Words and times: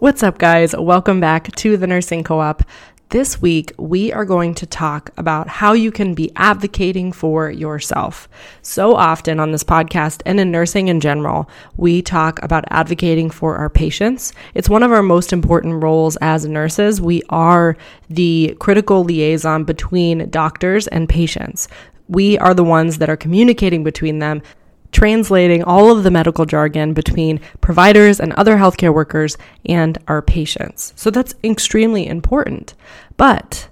What's 0.00 0.22
up, 0.22 0.38
guys? 0.38 0.76
Welcome 0.76 1.18
back 1.18 1.52
to 1.56 1.76
the 1.76 1.88
Nursing 1.88 2.22
Co 2.22 2.38
op. 2.38 2.62
This 3.08 3.42
week, 3.42 3.72
we 3.78 4.12
are 4.12 4.24
going 4.24 4.54
to 4.54 4.64
talk 4.64 5.10
about 5.16 5.48
how 5.48 5.72
you 5.72 5.90
can 5.90 6.14
be 6.14 6.30
advocating 6.36 7.10
for 7.10 7.50
yourself. 7.50 8.28
So 8.62 8.94
often 8.94 9.40
on 9.40 9.50
this 9.50 9.64
podcast 9.64 10.22
and 10.24 10.38
in 10.38 10.52
nursing 10.52 10.86
in 10.86 11.00
general, 11.00 11.50
we 11.76 12.00
talk 12.00 12.40
about 12.44 12.64
advocating 12.70 13.28
for 13.28 13.56
our 13.56 13.68
patients. 13.68 14.32
It's 14.54 14.68
one 14.68 14.84
of 14.84 14.92
our 14.92 15.02
most 15.02 15.32
important 15.32 15.82
roles 15.82 16.14
as 16.18 16.46
nurses. 16.46 17.00
We 17.00 17.24
are 17.30 17.76
the 18.08 18.56
critical 18.60 19.02
liaison 19.02 19.64
between 19.64 20.30
doctors 20.30 20.86
and 20.86 21.08
patients. 21.08 21.66
We 22.06 22.38
are 22.38 22.54
the 22.54 22.62
ones 22.62 22.98
that 22.98 23.10
are 23.10 23.16
communicating 23.16 23.82
between 23.82 24.20
them, 24.20 24.42
translating 24.92 25.62
all 25.62 25.90
of 25.90 26.02
the 26.02 26.10
medical 26.10 26.46
jargon 26.46 26.94
between 26.94 27.40
providers 27.60 28.20
and 28.20 28.32
other 28.34 28.56
healthcare 28.56 28.92
workers 28.92 29.36
and 29.66 29.98
our 30.08 30.22
patients. 30.22 30.92
So 30.96 31.10
that's 31.10 31.34
extremely 31.44 32.06
important. 32.06 32.74
But 33.16 33.68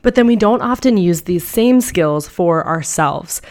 but 0.00 0.14
then 0.14 0.26
we 0.26 0.36
don't 0.36 0.62
often 0.62 0.96
use 0.96 1.22
these 1.22 1.46
same 1.46 1.80
skills 1.80 2.28
for 2.28 2.66
ourselves. 2.66 3.42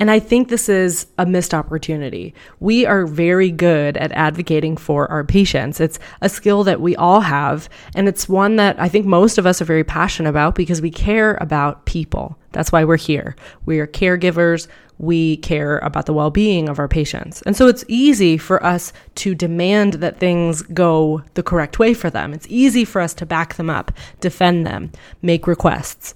And 0.00 0.10
I 0.10 0.18
think 0.18 0.48
this 0.48 0.68
is 0.68 1.06
a 1.16 1.24
missed 1.24 1.54
opportunity. 1.54 2.34
We 2.58 2.86
are 2.86 3.06
very 3.06 3.52
good 3.52 3.96
at 3.96 4.10
advocating 4.12 4.76
for 4.76 5.08
our 5.12 5.22
patients. 5.22 5.80
It's 5.80 6.00
a 6.20 6.28
skill 6.28 6.64
that 6.64 6.80
we 6.80 6.96
all 6.96 7.20
have, 7.20 7.68
and 7.94 8.08
it's 8.08 8.28
one 8.28 8.56
that 8.56 8.80
I 8.80 8.88
think 8.88 9.06
most 9.06 9.38
of 9.38 9.46
us 9.46 9.62
are 9.62 9.64
very 9.64 9.84
passionate 9.84 10.30
about 10.30 10.56
because 10.56 10.82
we 10.82 10.90
care 10.90 11.38
about 11.40 11.86
people. 11.86 12.36
That's 12.50 12.72
why 12.72 12.82
we're 12.82 12.96
here. 12.96 13.36
We 13.64 13.78
are 13.78 13.86
caregivers. 13.86 14.66
We 15.02 15.36
care 15.38 15.78
about 15.80 16.06
the 16.06 16.14
well 16.14 16.30
being 16.30 16.70
of 16.70 16.78
our 16.78 16.88
patients. 16.88 17.42
And 17.42 17.54
so 17.54 17.66
it's 17.66 17.84
easy 17.88 18.38
for 18.38 18.64
us 18.64 18.92
to 19.16 19.34
demand 19.34 19.94
that 19.94 20.18
things 20.18 20.62
go 20.62 21.22
the 21.34 21.42
correct 21.42 21.78
way 21.78 21.92
for 21.92 22.08
them. 22.08 22.32
It's 22.32 22.46
easy 22.48 22.86
for 22.86 23.02
us 23.02 23.12
to 23.14 23.26
back 23.26 23.56
them 23.56 23.68
up, 23.68 23.92
defend 24.20 24.66
them, 24.66 24.92
make 25.20 25.46
requests. 25.46 26.14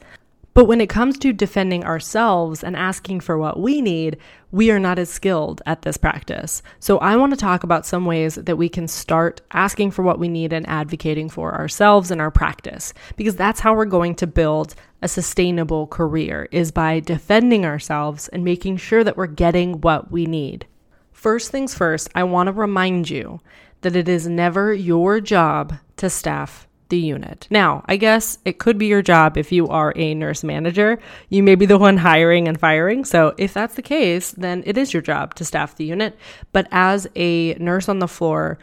But 0.57 0.65
when 0.65 0.81
it 0.81 0.89
comes 0.89 1.19
to 1.19 1.35
defending 1.35 1.85
ourselves 1.85 2.65
and 2.65 2.75
asking 2.75 3.21
for 3.21 3.37
what 3.37 3.61
we 3.61 3.83
need, 3.83 4.17
we 4.53 4.71
are 4.71 4.79
not 4.79 4.99
as 4.99 5.11
skilled 5.11 5.61
at 5.67 5.83
this 5.83 5.99
practice. 5.99 6.63
So 6.81 6.97
I 6.97 7.15
want 7.17 7.35
to 7.35 7.37
talk 7.37 7.63
about 7.63 7.85
some 7.85 8.07
ways 8.07 8.37
that 8.37 8.57
we 8.57 8.71
can 8.71 8.89
start 8.89 9.43
asking 9.51 9.91
for 9.91 10.03
what 10.03 10.19
we 10.19 10.29
need 10.29 10.55
and 10.55 10.67
advocating 10.67 11.29
for 11.29 11.55
ourselves 11.55 12.11
in 12.11 12.23
our 12.23 12.31
practice, 12.31 12.95
because 13.17 13.37
that's 13.37 13.61
how 13.61 13.75
we're 13.75 13.85
going 13.85 14.15
to 14.15 14.27
build 14.27 14.75
a 15.03 15.09
sustainable 15.09 15.89
career 15.89 16.49
is 16.51 16.73
by 16.73 17.01
defending 17.01 17.67
ourselves 17.67 18.29
and 18.29 18.43
making 18.43 18.79
sure 18.79 19.05
that 19.05 19.19
we're 19.19 19.27
getting 19.27 19.83
what 19.83 20.11
we 20.11 20.25
need. 20.25 20.67
First 21.13 21.51
things 21.51 21.75
first, 21.75 22.09
I 22.15 22.25
want 22.25 22.47
to 22.47 22.53
remind 22.55 23.11
you 23.11 23.41
that 23.83 23.95
it 23.95 24.09
is 24.09 24.27
never 24.27 24.73
your 24.73 25.21
job 25.21 25.75
to 25.99 26.09
staff 26.09 26.67
the 26.89 26.99
unit. 26.99 27.47
Now, 27.51 27.85
I 27.87 27.97
guess 27.97 28.39
it 28.45 28.59
could 28.59 28.79
be 28.79 28.87
your 28.87 29.03
job 29.03 29.37
if 29.37 29.53
you 29.53 29.69
are 29.69 29.93
a 29.97 30.15
nurse 30.15 30.45
manager. 30.45 30.99
You 31.29 31.43
may 31.43 31.55
be 31.55 31.67
the 31.67 31.79
one 31.79 31.97
hiring 31.97 32.49
and 32.49 32.59
firing. 32.59 33.05
So, 33.05 33.35
if 33.39 33.55
that's 33.55 33.75
the 33.75 33.83
case, 33.83 34.33
then 34.33 34.63
it 34.67 34.79
is 34.79 34.93
your 34.93 35.03
job 35.03 35.35
to 35.37 35.45
staff 35.45 35.77
the 35.77 35.85
unit. 35.85 36.19
But 36.53 36.69
as 36.71 37.07
a 37.17 37.55
nurse 37.55 37.89
on 37.89 37.99
the 37.99 38.09
floor 38.09 38.59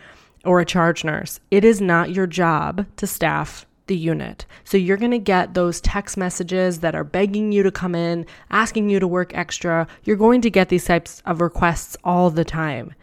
or 0.45 0.59
a 0.59 0.65
charge 0.65 1.03
nurse, 1.03 1.39
it 1.51 1.63
is 1.63 1.81
not 1.81 2.11
your 2.11 2.27
job 2.27 2.85
to 2.97 3.07
staff 3.07 3.65
the 3.87 3.97
unit. 3.97 4.45
So 4.63 4.77
you're 4.77 4.97
going 4.97 5.11
to 5.11 5.19
get 5.19 5.53
those 5.53 5.81
text 5.81 6.17
messages 6.17 6.79
that 6.79 6.95
are 6.95 7.03
begging 7.03 7.51
you 7.51 7.63
to 7.63 7.71
come 7.71 7.95
in, 7.95 8.25
asking 8.49 8.89
you 8.89 8.99
to 8.99 9.07
work 9.07 9.35
extra. 9.35 9.87
You're 10.03 10.15
going 10.15 10.41
to 10.41 10.49
get 10.49 10.69
these 10.69 10.85
types 10.85 11.21
of 11.25 11.41
requests 11.41 11.97
all 12.03 12.29
the 12.29 12.45
time. 12.45 12.93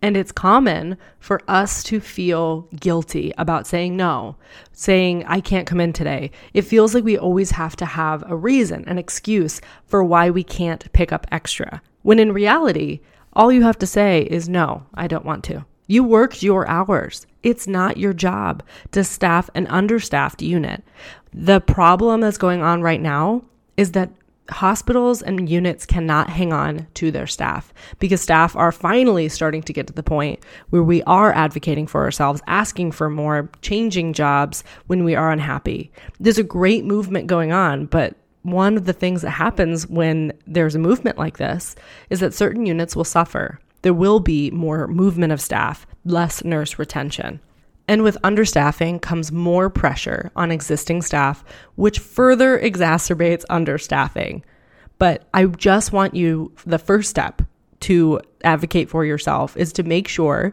And 0.00 0.16
it's 0.16 0.30
common 0.30 0.96
for 1.18 1.40
us 1.48 1.82
to 1.84 1.98
feel 1.98 2.68
guilty 2.78 3.32
about 3.36 3.66
saying 3.66 3.96
no, 3.96 4.36
saying, 4.72 5.24
I 5.26 5.40
can't 5.40 5.66
come 5.66 5.80
in 5.80 5.92
today. 5.92 6.30
It 6.54 6.62
feels 6.62 6.94
like 6.94 7.02
we 7.02 7.18
always 7.18 7.50
have 7.52 7.74
to 7.76 7.84
have 7.84 8.22
a 8.30 8.36
reason, 8.36 8.84
an 8.86 8.98
excuse 8.98 9.60
for 9.86 10.04
why 10.04 10.30
we 10.30 10.44
can't 10.44 10.92
pick 10.92 11.12
up 11.12 11.26
extra. 11.32 11.82
When 12.02 12.20
in 12.20 12.32
reality, 12.32 13.00
all 13.32 13.50
you 13.50 13.62
have 13.62 13.78
to 13.78 13.86
say 13.86 14.22
is, 14.22 14.48
no, 14.48 14.84
I 14.94 15.08
don't 15.08 15.24
want 15.24 15.42
to. 15.44 15.64
You 15.88 16.04
worked 16.04 16.42
your 16.42 16.68
hours. 16.68 17.26
It's 17.42 17.66
not 17.66 17.96
your 17.96 18.12
job 18.12 18.62
to 18.92 19.02
staff 19.02 19.50
an 19.54 19.66
understaffed 19.66 20.42
unit. 20.42 20.84
The 21.32 21.60
problem 21.60 22.20
that's 22.20 22.38
going 22.38 22.62
on 22.62 22.82
right 22.82 23.00
now 23.00 23.42
is 23.76 23.92
that 23.92 24.10
hospitals 24.50 25.22
and 25.22 25.48
units 25.48 25.84
cannot 25.84 26.30
hang 26.30 26.52
on 26.52 26.86
to 26.94 27.10
their 27.10 27.26
staff 27.26 27.72
because 27.98 28.20
staff 28.20 28.56
are 28.56 28.72
finally 28.72 29.28
starting 29.28 29.62
to 29.62 29.72
get 29.72 29.86
to 29.86 29.92
the 29.92 30.02
point 30.02 30.44
where 30.70 30.82
we 30.82 31.02
are 31.02 31.32
advocating 31.32 31.86
for 31.86 32.02
ourselves, 32.02 32.42
asking 32.46 32.92
for 32.92 33.10
more, 33.10 33.50
changing 33.62 34.12
jobs 34.12 34.64
when 34.86 35.04
we 35.04 35.14
are 35.14 35.30
unhappy. 35.30 35.92
There's 36.18 36.38
a 36.38 36.42
great 36.44 36.84
movement 36.84 37.26
going 37.26 37.52
on, 37.52 37.86
but 37.86 38.16
one 38.42 38.76
of 38.76 38.86
the 38.86 38.92
things 38.92 39.22
that 39.22 39.30
happens 39.30 39.86
when 39.86 40.32
there's 40.46 40.74
a 40.74 40.78
movement 40.78 41.18
like 41.18 41.38
this 41.38 41.76
is 42.08 42.20
that 42.20 42.34
certain 42.34 42.66
units 42.66 42.96
will 42.96 43.04
suffer. 43.04 43.60
There 43.82 43.94
will 43.94 44.20
be 44.20 44.50
more 44.50 44.88
movement 44.88 45.32
of 45.32 45.40
staff, 45.40 45.86
less 46.04 46.42
nurse 46.44 46.78
retention. 46.78 47.40
And 47.88 48.02
with 48.02 48.20
understaffing 48.22 49.00
comes 49.00 49.32
more 49.32 49.70
pressure 49.70 50.30
on 50.36 50.52
existing 50.52 51.02
staff, 51.02 51.42
which 51.76 51.98
further 51.98 52.58
exacerbates 52.58 53.44
understaffing. 53.50 54.42
But 54.98 55.26
I 55.32 55.46
just 55.46 55.92
want 55.92 56.14
you, 56.14 56.52
the 56.66 56.78
first 56.78 57.08
step 57.08 57.40
to 57.80 58.20
advocate 58.44 58.90
for 58.90 59.04
yourself 59.04 59.56
is 59.56 59.72
to 59.72 59.82
make 59.82 60.06
sure 60.06 60.52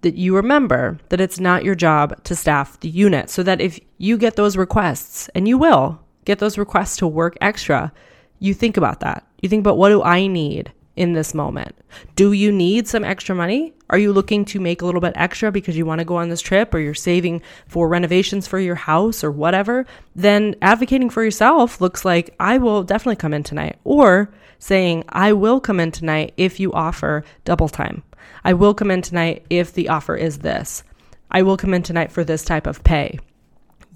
that 0.00 0.16
you 0.16 0.34
remember 0.34 0.98
that 1.10 1.20
it's 1.20 1.38
not 1.38 1.64
your 1.64 1.76
job 1.76 2.22
to 2.24 2.34
staff 2.34 2.80
the 2.80 2.88
unit 2.88 3.30
so 3.30 3.44
that 3.44 3.60
if 3.60 3.78
you 3.98 4.18
get 4.18 4.34
those 4.34 4.56
requests, 4.56 5.28
and 5.36 5.46
you 5.46 5.56
will 5.56 6.00
get 6.24 6.40
those 6.40 6.58
requests 6.58 6.96
to 6.96 7.06
work 7.06 7.36
extra, 7.40 7.92
you 8.40 8.52
think 8.52 8.76
about 8.76 8.98
that. 9.00 9.24
You 9.40 9.48
think 9.48 9.60
about 9.60 9.78
what 9.78 9.90
do 9.90 10.02
I 10.02 10.26
need? 10.26 10.72
in 10.96 11.12
this 11.12 11.34
moment? 11.34 11.74
Do 12.16 12.32
you 12.32 12.52
need 12.52 12.86
some 12.86 13.04
extra 13.04 13.34
money? 13.34 13.72
Are 13.92 13.98
you 13.98 14.14
looking 14.14 14.46
to 14.46 14.58
make 14.58 14.80
a 14.80 14.86
little 14.86 15.02
bit 15.02 15.12
extra 15.16 15.52
because 15.52 15.76
you 15.76 15.84
want 15.84 15.98
to 15.98 16.06
go 16.06 16.16
on 16.16 16.30
this 16.30 16.40
trip 16.40 16.72
or 16.72 16.78
you're 16.78 16.94
saving 16.94 17.42
for 17.68 17.86
renovations 17.88 18.46
for 18.46 18.58
your 18.58 18.74
house 18.74 19.22
or 19.22 19.30
whatever? 19.30 19.84
Then 20.16 20.56
advocating 20.62 21.10
for 21.10 21.22
yourself 21.22 21.78
looks 21.78 22.02
like 22.02 22.34
I 22.40 22.56
will 22.56 22.84
definitely 22.84 23.16
come 23.16 23.34
in 23.34 23.42
tonight 23.42 23.78
or 23.84 24.32
saying 24.58 25.04
I 25.10 25.34
will 25.34 25.60
come 25.60 25.78
in 25.78 25.92
tonight 25.92 26.32
if 26.38 26.58
you 26.58 26.72
offer 26.72 27.22
double 27.44 27.68
time. 27.68 28.02
I 28.44 28.54
will 28.54 28.72
come 28.72 28.90
in 28.90 29.02
tonight 29.02 29.44
if 29.50 29.74
the 29.74 29.90
offer 29.90 30.16
is 30.16 30.38
this. 30.38 30.84
I 31.30 31.42
will 31.42 31.58
come 31.58 31.74
in 31.74 31.82
tonight 31.82 32.10
for 32.10 32.24
this 32.24 32.44
type 32.44 32.66
of 32.66 32.82
pay. 32.82 33.18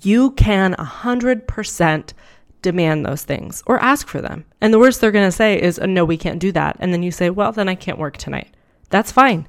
You 0.02 0.32
can 0.32 0.75
100% 0.75 2.12
demand 2.60 3.06
those 3.06 3.25
things 3.25 3.62
or 3.64 3.78
ask 3.81 4.08
for 4.08 4.20
them. 4.20 4.44
And 4.60 4.75
the 4.75 4.78
worst 4.78 5.00
they're 5.00 5.10
going 5.10 5.26
to 5.26 5.32
say 5.32 5.58
is, 5.58 5.78
oh, 5.78 5.87
no, 5.87 6.04
we 6.04 6.19
can't 6.19 6.38
do 6.38 6.52
that. 6.52 6.76
And 6.81 6.93
then 6.93 7.02
you 7.02 7.10
say, 7.10 7.31
well, 7.31 7.52
then 7.52 7.69
I 7.69 7.75
can't 7.75 7.98
work 7.98 8.19
tonight. 8.19 8.54
That's 8.90 9.10
fine. 9.10 9.48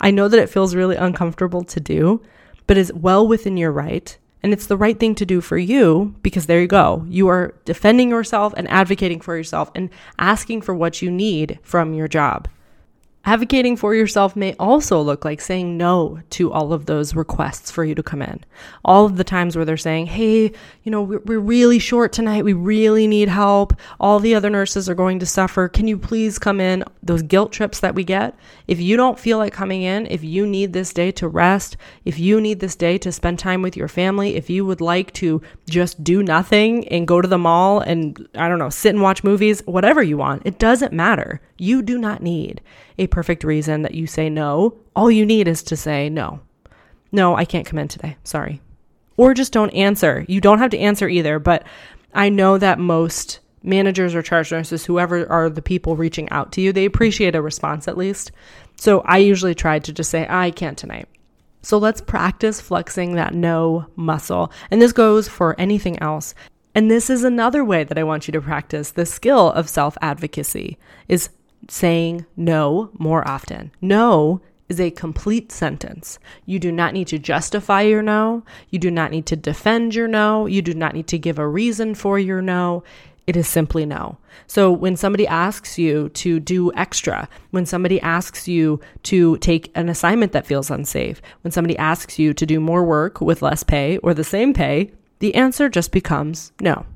I 0.00 0.10
know 0.10 0.28
that 0.28 0.40
it 0.40 0.50
feels 0.50 0.74
really 0.74 0.96
uncomfortable 0.96 1.64
to 1.64 1.80
do, 1.80 2.22
but 2.66 2.76
it's 2.76 2.92
well 2.92 3.26
within 3.26 3.56
your 3.56 3.72
right. 3.72 4.16
And 4.42 4.52
it's 4.52 4.66
the 4.66 4.76
right 4.76 4.98
thing 4.98 5.14
to 5.16 5.26
do 5.26 5.40
for 5.40 5.58
you 5.58 6.14
because 6.22 6.46
there 6.46 6.60
you 6.60 6.68
go. 6.68 7.04
You 7.08 7.28
are 7.28 7.54
defending 7.64 8.10
yourself 8.10 8.54
and 8.56 8.68
advocating 8.68 9.20
for 9.20 9.36
yourself 9.36 9.70
and 9.74 9.90
asking 10.18 10.62
for 10.62 10.74
what 10.74 11.02
you 11.02 11.10
need 11.10 11.58
from 11.62 11.94
your 11.94 12.06
job. 12.06 12.48
Advocating 13.28 13.76
for 13.76 13.92
yourself 13.92 14.36
may 14.36 14.54
also 14.54 15.02
look 15.02 15.24
like 15.24 15.40
saying 15.40 15.76
no 15.76 16.20
to 16.30 16.52
all 16.52 16.72
of 16.72 16.86
those 16.86 17.16
requests 17.16 17.72
for 17.72 17.84
you 17.84 17.92
to 17.92 18.02
come 18.02 18.22
in. 18.22 18.38
All 18.84 19.04
of 19.04 19.16
the 19.16 19.24
times 19.24 19.56
where 19.56 19.64
they're 19.64 19.76
saying, 19.76 20.06
hey, 20.06 20.52
you 20.84 20.92
know, 20.92 21.02
we're, 21.02 21.40
really 21.40 21.80
short 21.80 22.12
tonight. 22.12 22.44
We 22.44 22.52
really 22.52 23.08
need 23.08 23.28
help. 23.28 23.72
All 23.98 24.20
the 24.20 24.36
other 24.36 24.48
nurses 24.48 24.88
are 24.88 24.94
going 24.94 25.18
to 25.18 25.26
suffer. 25.26 25.66
Can 25.66 25.88
you 25.88 25.98
please 25.98 26.38
come 26.38 26.60
in? 26.60 26.84
Those 27.02 27.22
guilt 27.22 27.50
trips 27.50 27.80
that 27.80 27.96
we 27.96 28.04
get. 28.04 28.36
If 28.68 28.80
you 28.80 28.96
don't 28.96 29.18
feel 29.18 29.38
like 29.38 29.52
coming 29.52 29.82
in, 29.82 30.06
if 30.06 30.22
you 30.22 30.46
need 30.46 30.72
this 30.72 30.92
day 30.92 31.10
to 31.12 31.26
rest, 31.26 31.76
if 32.04 32.20
you 32.20 32.40
need 32.40 32.60
this 32.60 32.76
day 32.76 32.96
to 32.98 33.10
spend 33.10 33.40
time 33.40 33.60
with 33.60 33.76
your 33.76 33.88
family, 33.88 34.36
if 34.36 34.48
you 34.48 34.64
would 34.64 34.80
like 34.80 35.12
to 35.14 35.42
just 35.68 36.04
do 36.04 36.22
nothing 36.22 36.86
and 36.88 37.08
go 37.08 37.20
to 37.20 37.26
the 37.26 37.38
mall 37.38 37.80
and, 37.80 38.28
I 38.36 38.48
don't 38.48 38.60
know, 38.60 38.70
sit 38.70 38.90
and 38.94 39.02
watch 39.02 39.24
movies, 39.24 39.64
whatever 39.66 40.00
you 40.00 40.16
want, 40.16 40.42
it 40.44 40.60
doesn't 40.60 40.92
matter. 40.92 41.40
You 41.58 41.82
do 41.82 41.98
not 41.98 42.22
need 42.22 42.60
a 42.98 43.06
perfect 43.06 43.44
reason 43.44 43.82
that 43.82 43.94
you 43.94 44.06
say 44.06 44.28
no. 44.28 44.76
All 44.94 45.10
you 45.10 45.26
need 45.26 45.48
is 45.48 45.62
to 45.64 45.76
say 45.76 46.08
no. 46.08 46.40
No, 47.12 47.36
I 47.36 47.44
can't 47.44 47.66
come 47.66 47.78
in 47.78 47.88
today. 47.88 48.16
Sorry. 48.24 48.60
Or 49.16 49.34
just 49.34 49.52
don't 49.52 49.70
answer. 49.70 50.24
You 50.28 50.40
don't 50.40 50.58
have 50.58 50.70
to 50.70 50.78
answer 50.78 51.08
either, 51.08 51.38
but 51.38 51.64
I 52.14 52.28
know 52.28 52.58
that 52.58 52.78
most 52.78 53.40
managers 53.62 54.14
or 54.14 54.22
charge 54.22 54.52
nurses, 54.52 54.84
whoever 54.84 55.30
are 55.30 55.50
the 55.50 55.62
people 55.62 55.96
reaching 55.96 56.28
out 56.30 56.52
to 56.52 56.60
you, 56.60 56.72
they 56.72 56.84
appreciate 56.84 57.34
a 57.34 57.42
response 57.42 57.88
at 57.88 57.96
least. 57.96 58.32
So 58.76 59.00
I 59.00 59.18
usually 59.18 59.54
try 59.54 59.78
to 59.78 59.92
just 59.92 60.10
say, 60.10 60.26
I 60.28 60.50
can't 60.50 60.78
tonight. 60.78 61.08
So 61.62 61.78
let's 61.78 62.00
practice 62.00 62.60
flexing 62.60 63.16
that 63.16 63.34
no 63.34 63.86
muscle. 63.96 64.52
And 64.70 64.80
this 64.80 64.92
goes 64.92 65.28
for 65.28 65.58
anything 65.58 66.00
else. 66.00 66.34
And 66.76 66.90
this 66.90 67.10
is 67.10 67.24
another 67.24 67.64
way 67.64 67.84
that 67.84 67.98
I 67.98 68.04
want 68.04 68.28
you 68.28 68.32
to 68.32 68.40
practice 68.40 68.90
the 68.90 69.06
skill 69.06 69.50
of 69.52 69.68
self 69.68 69.96
advocacy 70.02 70.78
is 71.08 71.30
saying 71.68 72.26
no 72.36 72.90
more 72.98 73.26
often. 73.26 73.70
No 73.80 74.40
is 74.68 74.80
a 74.80 74.90
complete 74.90 75.52
sentence. 75.52 76.18
You 76.44 76.58
do 76.58 76.72
not 76.72 76.92
need 76.92 77.06
to 77.08 77.18
justify 77.18 77.82
your 77.82 78.02
no. 78.02 78.42
You 78.70 78.78
do 78.78 78.90
not 78.90 79.10
need 79.10 79.26
to 79.26 79.36
defend 79.36 79.94
your 79.94 80.08
no. 80.08 80.46
You 80.46 80.62
do 80.62 80.74
not 80.74 80.94
need 80.94 81.06
to 81.08 81.18
give 81.18 81.38
a 81.38 81.46
reason 81.46 81.94
for 81.94 82.18
your 82.18 82.42
no. 82.42 82.82
It 83.26 83.36
is 83.36 83.48
simply 83.48 83.84
no. 83.84 84.18
So 84.46 84.70
when 84.70 84.96
somebody 84.96 85.26
asks 85.26 85.78
you 85.78 86.10
to 86.10 86.38
do 86.38 86.72
extra, 86.74 87.28
when 87.50 87.66
somebody 87.66 88.00
asks 88.00 88.46
you 88.46 88.80
to 89.04 89.36
take 89.38 89.72
an 89.74 89.88
assignment 89.88 90.32
that 90.32 90.46
feels 90.46 90.70
unsafe, 90.70 91.20
when 91.42 91.50
somebody 91.50 91.76
asks 91.76 92.18
you 92.18 92.32
to 92.34 92.46
do 92.46 92.60
more 92.60 92.84
work 92.84 93.20
with 93.20 93.42
less 93.42 93.64
pay 93.64 93.98
or 93.98 94.14
the 94.14 94.22
same 94.22 94.54
pay, 94.54 94.92
the 95.18 95.34
answer 95.34 95.68
just 95.68 95.90
becomes 95.90 96.52
no. 96.60 96.86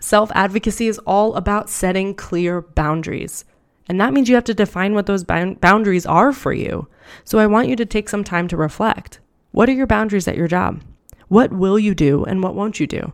Self 0.00 0.30
advocacy 0.34 0.88
is 0.88 0.98
all 1.00 1.34
about 1.34 1.70
setting 1.70 2.14
clear 2.14 2.60
boundaries. 2.60 3.44
And 3.90 4.00
that 4.00 4.12
means 4.12 4.28
you 4.28 4.36
have 4.36 4.44
to 4.44 4.54
define 4.54 4.94
what 4.94 5.06
those 5.06 5.24
boundaries 5.24 6.06
are 6.06 6.32
for 6.32 6.52
you. 6.52 6.86
So 7.24 7.40
I 7.40 7.48
want 7.48 7.66
you 7.66 7.74
to 7.74 7.84
take 7.84 8.08
some 8.08 8.22
time 8.22 8.46
to 8.46 8.56
reflect. 8.56 9.18
What 9.50 9.68
are 9.68 9.72
your 9.72 9.88
boundaries 9.88 10.28
at 10.28 10.36
your 10.36 10.46
job? 10.46 10.80
What 11.26 11.52
will 11.52 11.76
you 11.76 11.92
do 11.92 12.22
and 12.22 12.40
what 12.40 12.54
won't 12.54 12.78
you 12.78 12.86
do? 12.86 13.12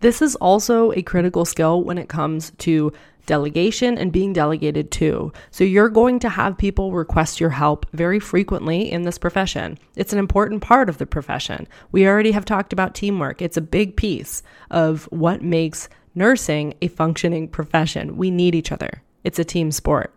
This 0.00 0.20
is 0.20 0.36
also 0.36 0.92
a 0.92 1.00
critical 1.00 1.46
skill 1.46 1.82
when 1.82 1.96
it 1.96 2.10
comes 2.10 2.52
to 2.58 2.92
delegation 3.24 3.96
and 3.96 4.12
being 4.12 4.34
delegated 4.34 4.90
to. 4.90 5.32
So 5.52 5.64
you're 5.64 5.88
going 5.88 6.18
to 6.18 6.28
have 6.28 6.58
people 6.58 6.92
request 6.92 7.40
your 7.40 7.48
help 7.48 7.86
very 7.94 8.20
frequently 8.20 8.92
in 8.92 9.04
this 9.04 9.16
profession. 9.16 9.78
It's 9.96 10.12
an 10.12 10.18
important 10.18 10.60
part 10.60 10.90
of 10.90 10.98
the 10.98 11.06
profession. 11.06 11.66
We 11.92 12.06
already 12.06 12.32
have 12.32 12.44
talked 12.44 12.74
about 12.74 12.94
teamwork. 12.94 13.40
It's 13.40 13.56
a 13.56 13.62
big 13.62 13.96
piece 13.96 14.42
of 14.70 15.04
what 15.04 15.40
makes 15.40 15.88
nursing 16.14 16.74
a 16.82 16.88
functioning 16.88 17.48
profession. 17.48 18.18
We 18.18 18.30
need 18.30 18.54
each 18.54 18.70
other. 18.70 19.02
It's 19.24 19.38
a 19.38 19.44
team 19.44 19.70
sport. 19.70 20.14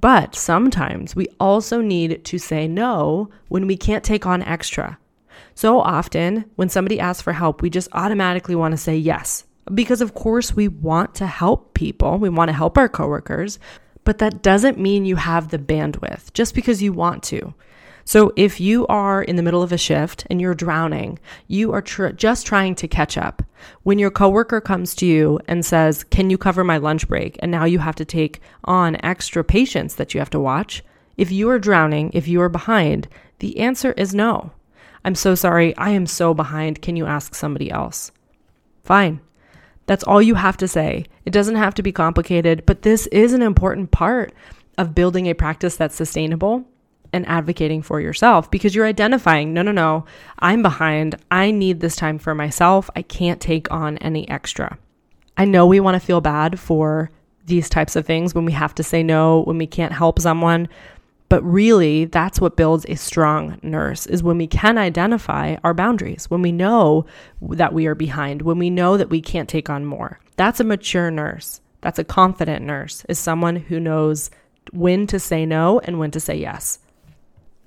But 0.00 0.34
sometimes 0.34 1.14
we 1.14 1.28
also 1.38 1.80
need 1.80 2.24
to 2.24 2.38
say 2.38 2.66
no 2.66 3.30
when 3.48 3.66
we 3.66 3.76
can't 3.76 4.04
take 4.04 4.26
on 4.26 4.42
extra. 4.42 4.98
So 5.54 5.80
often, 5.80 6.46
when 6.56 6.70
somebody 6.70 6.98
asks 6.98 7.22
for 7.22 7.32
help, 7.34 7.60
we 7.60 7.68
just 7.68 7.88
automatically 7.92 8.54
want 8.54 8.72
to 8.72 8.78
say 8.78 8.96
yes. 8.96 9.44
Because, 9.74 10.00
of 10.00 10.14
course, 10.14 10.54
we 10.54 10.68
want 10.68 11.14
to 11.16 11.26
help 11.26 11.74
people, 11.74 12.18
we 12.18 12.30
want 12.30 12.48
to 12.48 12.54
help 12.54 12.78
our 12.78 12.88
coworkers, 12.88 13.58
but 14.04 14.18
that 14.18 14.42
doesn't 14.42 14.78
mean 14.78 15.04
you 15.04 15.16
have 15.16 15.48
the 15.48 15.58
bandwidth 15.58 16.32
just 16.32 16.54
because 16.54 16.82
you 16.82 16.92
want 16.92 17.22
to. 17.24 17.54
So 18.04 18.32
if 18.36 18.60
you 18.60 18.86
are 18.86 19.22
in 19.22 19.36
the 19.36 19.42
middle 19.42 19.62
of 19.62 19.72
a 19.72 19.78
shift 19.78 20.26
and 20.30 20.40
you're 20.40 20.54
drowning, 20.54 21.18
you 21.48 21.72
are 21.72 21.82
tr- 21.82 22.08
just 22.08 22.46
trying 22.46 22.74
to 22.76 22.88
catch 22.88 23.16
up. 23.18 23.42
When 23.82 23.98
your 23.98 24.10
coworker 24.10 24.60
comes 24.60 24.94
to 24.96 25.06
you 25.06 25.38
and 25.46 25.64
says, 25.64 26.04
"Can 26.04 26.30
you 26.30 26.38
cover 26.38 26.64
my 26.64 26.78
lunch 26.78 27.08
break?" 27.08 27.36
and 27.40 27.50
now 27.50 27.64
you 27.64 27.78
have 27.78 27.96
to 27.96 28.04
take 28.04 28.40
on 28.64 28.96
extra 29.04 29.44
patients 29.44 29.94
that 29.96 30.14
you 30.14 30.20
have 30.20 30.30
to 30.30 30.40
watch, 30.40 30.82
if 31.16 31.30
you 31.30 31.50
are 31.50 31.58
drowning, 31.58 32.10
if 32.14 32.26
you 32.26 32.40
are 32.40 32.48
behind, 32.48 33.06
the 33.40 33.58
answer 33.58 33.92
is 33.92 34.14
no. 34.14 34.52
I'm 35.04 35.14
so 35.14 35.34
sorry. 35.34 35.76
I 35.76 35.90
am 35.90 36.06
so 36.06 36.34
behind. 36.34 36.82
Can 36.82 36.96
you 36.96 37.06
ask 37.06 37.34
somebody 37.34 37.70
else? 37.70 38.10
Fine. 38.84 39.20
That's 39.86 40.04
all 40.04 40.22
you 40.22 40.34
have 40.36 40.56
to 40.58 40.68
say. 40.68 41.06
It 41.24 41.32
doesn't 41.32 41.56
have 41.56 41.74
to 41.74 41.82
be 41.82 41.92
complicated, 41.92 42.64
but 42.66 42.82
this 42.82 43.06
is 43.08 43.32
an 43.32 43.42
important 43.42 43.90
part 43.90 44.32
of 44.78 44.94
building 44.94 45.26
a 45.26 45.34
practice 45.34 45.76
that's 45.76 45.96
sustainable 45.96 46.64
and 47.12 47.26
advocating 47.28 47.82
for 47.82 48.00
yourself 48.00 48.50
because 48.50 48.74
you're 48.74 48.86
identifying, 48.86 49.52
no, 49.52 49.62
no, 49.62 49.72
no, 49.72 50.04
I'm 50.38 50.62
behind. 50.62 51.16
I 51.30 51.50
need 51.50 51.80
this 51.80 51.96
time 51.96 52.18
for 52.18 52.34
myself. 52.34 52.90
I 52.94 53.02
can't 53.02 53.40
take 53.40 53.70
on 53.70 53.98
any 53.98 54.28
extra. 54.28 54.78
I 55.36 55.44
know 55.44 55.66
we 55.66 55.80
want 55.80 56.00
to 56.00 56.06
feel 56.06 56.20
bad 56.20 56.58
for 56.60 57.10
these 57.46 57.68
types 57.68 57.96
of 57.96 58.06
things 58.06 58.34
when 58.34 58.44
we 58.44 58.52
have 58.52 58.74
to 58.76 58.82
say 58.82 59.02
no, 59.02 59.42
when 59.42 59.58
we 59.58 59.66
can't 59.66 59.92
help 59.92 60.18
someone. 60.18 60.68
But 61.28 61.42
really, 61.44 62.06
that's 62.06 62.40
what 62.40 62.56
builds 62.56 62.84
a 62.88 62.96
strong 62.96 63.58
nurse 63.62 64.06
is 64.06 64.22
when 64.22 64.36
we 64.36 64.48
can 64.48 64.78
identify 64.78 65.56
our 65.62 65.72
boundaries, 65.72 66.28
when 66.28 66.42
we 66.42 66.50
know 66.50 67.06
that 67.40 67.72
we 67.72 67.86
are 67.86 67.94
behind, 67.94 68.42
when 68.42 68.58
we 68.58 68.68
know 68.68 68.96
that 68.96 69.10
we 69.10 69.20
can't 69.20 69.48
take 69.48 69.70
on 69.70 69.84
more. 69.84 70.18
That's 70.36 70.58
a 70.58 70.64
mature 70.64 71.10
nurse. 71.10 71.60
That's 71.82 71.98
a 71.98 72.04
confident 72.04 72.66
nurse, 72.66 73.04
is 73.08 73.18
someone 73.18 73.56
who 73.56 73.78
knows 73.78 74.30
when 74.72 75.06
to 75.06 75.18
say 75.18 75.46
no 75.46 75.78
and 75.80 75.98
when 75.98 76.10
to 76.10 76.20
say 76.20 76.36
yes. 76.36 76.80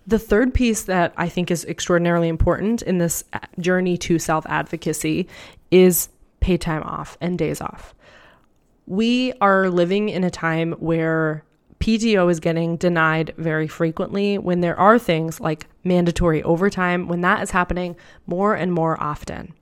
The 0.06 0.20
third 0.20 0.54
piece 0.54 0.84
that 0.84 1.14
I 1.16 1.30
think 1.30 1.50
is 1.50 1.66
extraordinarily 1.66 2.28
important 2.28 2.82
in 2.82 2.98
this 2.98 3.24
uh, 3.34 3.40
journey 3.60 3.98
to 4.00 4.20
self 4.20 4.46
advocacy 4.48 5.28
is 5.72 6.10
pay 6.40 6.58
time 6.58 6.84
off 6.84 7.18
and 7.22 7.38
days 7.38 7.62
off. 7.62 7.96
We 8.86 9.32
are 9.40 9.70
living 9.70 10.10
in 10.10 10.26
a 10.26 10.30
time 10.30 10.74
where 10.74 11.46
PTO 11.80 12.30
is 12.30 12.40
getting 12.40 12.78
denied 12.78 13.34
very 13.38 13.68
frequently 13.68 14.38
when 14.38 14.62
there 14.62 14.78
are 14.78 15.00
things 15.00 15.40
like 15.40 15.68
mandatory 15.84 16.44
overtime, 16.44 17.08
when 17.08 17.22
that 17.22 17.42
is 17.42 17.52
happening 17.52 17.96
more 18.26 18.56
and 18.56 18.74
more 18.74 19.02
often. 19.02 19.54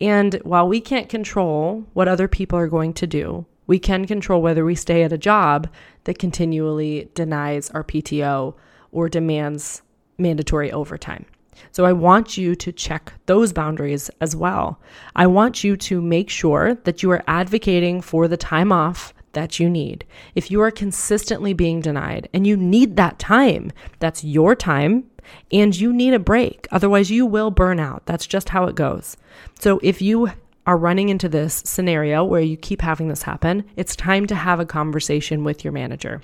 And 0.00 0.34
while 0.42 0.68
we 0.68 0.80
can't 0.80 1.08
control 1.08 1.86
what 1.92 2.08
other 2.08 2.28
people 2.28 2.58
are 2.58 2.68
going 2.68 2.92
to 2.94 3.06
do, 3.06 3.46
we 3.66 3.78
can 3.78 4.06
control 4.06 4.42
whether 4.42 4.64
we 4.64 4.74
stay 4.74 5.02
at 5.02 5.12
a 5.12 5.18
job 5.18 5.68
that 6.04 6.18
continually 6.18 7.08
denies 7.14 7.70
our 7.70 7.82
PTO 7.82 8.54
or 8.92 9.08
demands 9.08 9.82
mandatory 10.18 10.72
overtime. 10.72 11.26
So 11.72 11.84
I 11.84 11.92
want 11.92 12.36
you 12.36 12.54
to 12.54 12.72
check 12.72 13.12
those 13.26 13.52
boundaries 13.52 14.10
as 14.20 14.36
well. 14.36 14.80
I 15.14 15.26
want 15.26 15.64
you 15.64 15.76
to 15.76 16.00
make 16.02 16.30
sure 16.30 16.74
that 16.74 17.02
you 17.02 17.10
are 17.10 17.24
advocating 17.26 18.00
for 18.00 18.28
the 18.28 18.36
time 18.36 18.72
off 18.72 19.14
that 19.32 19.60
you 19.60 19.68
need. 19.68 20.04
If 20.34 20.50
you 20.50 20.60
are 20.62 20.70
consistently 20.70 21.52
being 21.52 21.80
denied 21.80 22.28
and 22.32 22.46
you 22.46 22.56
need 22.56 22.96
that 22.96 23.18
time, 23.18 23.70
that's 23.98 24.24
your 24.24 24.54
time 24.54 25.04
and 25.52 25.78
you 25.78 25.92
need 25.92 26.14
a 26.14 26.18
break. 26.18 26.66
Otherwise, 26.70 27.10
you 27.10 27.26
will 27.26 27.50
burn 27.50 27.80
out. 27.80 28.06
That's 28.06 28.26
just 28.26 28.48
how 28.48 28.64
it 28.64 28.74
goes. 28.74 29.16
So 29.58 29.80
if 29.82 30.00
you 30.00 30.30
are 30.66 30.76
running 30.76 31.08
into 31.08 31.28
this 31.28 31.62
scenario 31.64 32.24
where 32.24 32.40
you 32.40 32.56
keep 32.56 32.80
having 32.80 33.08
this 33.08 33.22
happen, 33.22 33.64
it's 33.76 33.94
time 33.94 34.26
to 34.26 34.34
have 34.34 34.58
a 34.58 34.66
conversation 34.66 35.44
with 35.44 35.64
your 35.64 35.72
manager. 35.72 36.22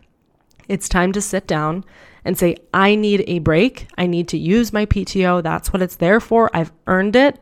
It's 0.69 0.88
time 0.88 1.12
to 1.12 1.21
sit 1.21 1.47
down 1.47 1.85
and 2.25 2.38
say, 2.38 2.57
I 2.73 2.95
need 2.95 3.25
a 3.26 3.41
break. 3.41 3.88
I 3.99 4.07
need 4.07 4.29
to 4.29 4.38
use 4.38 4.73
my 4.73 4.87
PTO. 4.87 5.43
That's 5.43 5.73
what 5.73 5.83
it's 5.83 5.97
there 5.97 6.21
for. 6.21 6.50
I've 6.55 6.73
earned 6.87 7.17
it 7.17 7.41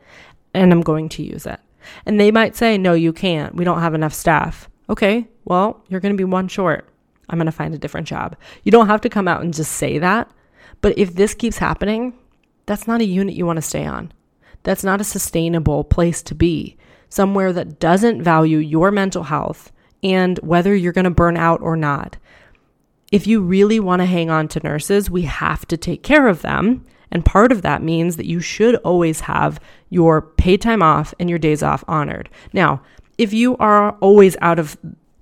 and 0.53 0.71
I'm 0.71 0.81
going 0.81 1.09
to 1.09 1.23
use 1.23 1.45
it. 1.45 1.59
And 2.05 2.19
they 2.19 2.31
might 2.31 2.55
say, 2.55 2.77
No, 2.77 2.93
you 2.93 3.13
can't. 3.13 3.55
We 3.55 3.63
don't 3.63 3.81
have 3.81 3.93
enough 3.93 4.13
staff. 4.13 4.69
Okay, 4.89 5.27
well, 5.45 5.83
you're 5.87 5.99
going 5.99 6.13
to 6.13 6.17
be 6.17 6.23
one 6.23 6.47
short. 6.47 6.87
I'm 7.29 7.37
going 7.37 7.45
to 7.45 7.51
find 7.51 7.73
a 7.73 7.79
different 7.79 8.07
job. 8.07 8.35
You 8.63 8.71
don't 8.71 8.87
have 8.87 9.01
to 9.01 9.09
come 9.09 9.27
out 9.27 9.41
and 9.41 9.53
just 9.53 9.71
say 9.71 9.97
that. 9.99 10.29
But 10.81 10.97
if 10.97 11.15
this 11.15 11.33
keeps 11.33 11.59
happening, 11.59 12.13
that's 12.65 12.87
not 12.87 13.01
a 13.01 13.05
unit 13.05 13.35
you 13.35 13.45
want 13.45 13.57
to 13.57 13.61
stay 13.61 13.85
on. 13.85 14.11
That's 14.63 14.83
not 14.83 15.01
a 15.01 15.05
sustainable 15.05 15.83
place 15.83 16.21
to 16.23 16.35
be. 16.35 16.77
Somewhere 17.09 17.53
that 17.53 17.79
doesn't 17.79 18.21
value 18.21 18.57
your 18.57 18.91
mental 18.91 19.23
health 19.23 19.71
and 20.03 20.37
whether 20.39 20.75
you're 20.75 20.93
going 20.93 21.05
to 21.05 21.11
burn 21.11 21.37
out 21.37 21.61
or 21.61 21.75
not 21.75 22.17
if 23.11 23.27
you 23.27 23.41
really 23.41 23.79
want 23.79 24.01
to 24.01 24.05
hang 24.05 24.29
on 24.29 24.47
to 24.49 24.59
nurses, 24.61 25.09
we 25.09 25.23
have 25.23 25.67
to 25.67 25.77
take 25.77 26.01
care 26.03 26.27
of 26.27 26.41
them. 26.41 26.85
And 27.11 27.25
part 27.25 27.51
of 27.51 27.61
that 27.61 27.83
means 27.83 28.15
that 28.15 28.25
you 28.25 28.39
should 28.39 28.75
always 28.77 29.21
have 29.21 29.59
your 29.89 30.21
paid 30.21 30.61
time 30.61 30.81
off 30.81 31.13
and 31.19 31.29
your 31.29 31.39
days 31.39 31.61
off 31.61 31.83
honored. 31.87 32.29
Now, 32.53 32.81
if 33.17 33.33
you 33.33 33.57
are 33.57 33.91
always 33.99 34.37
out 34.41 34.59
of 34.59 34.77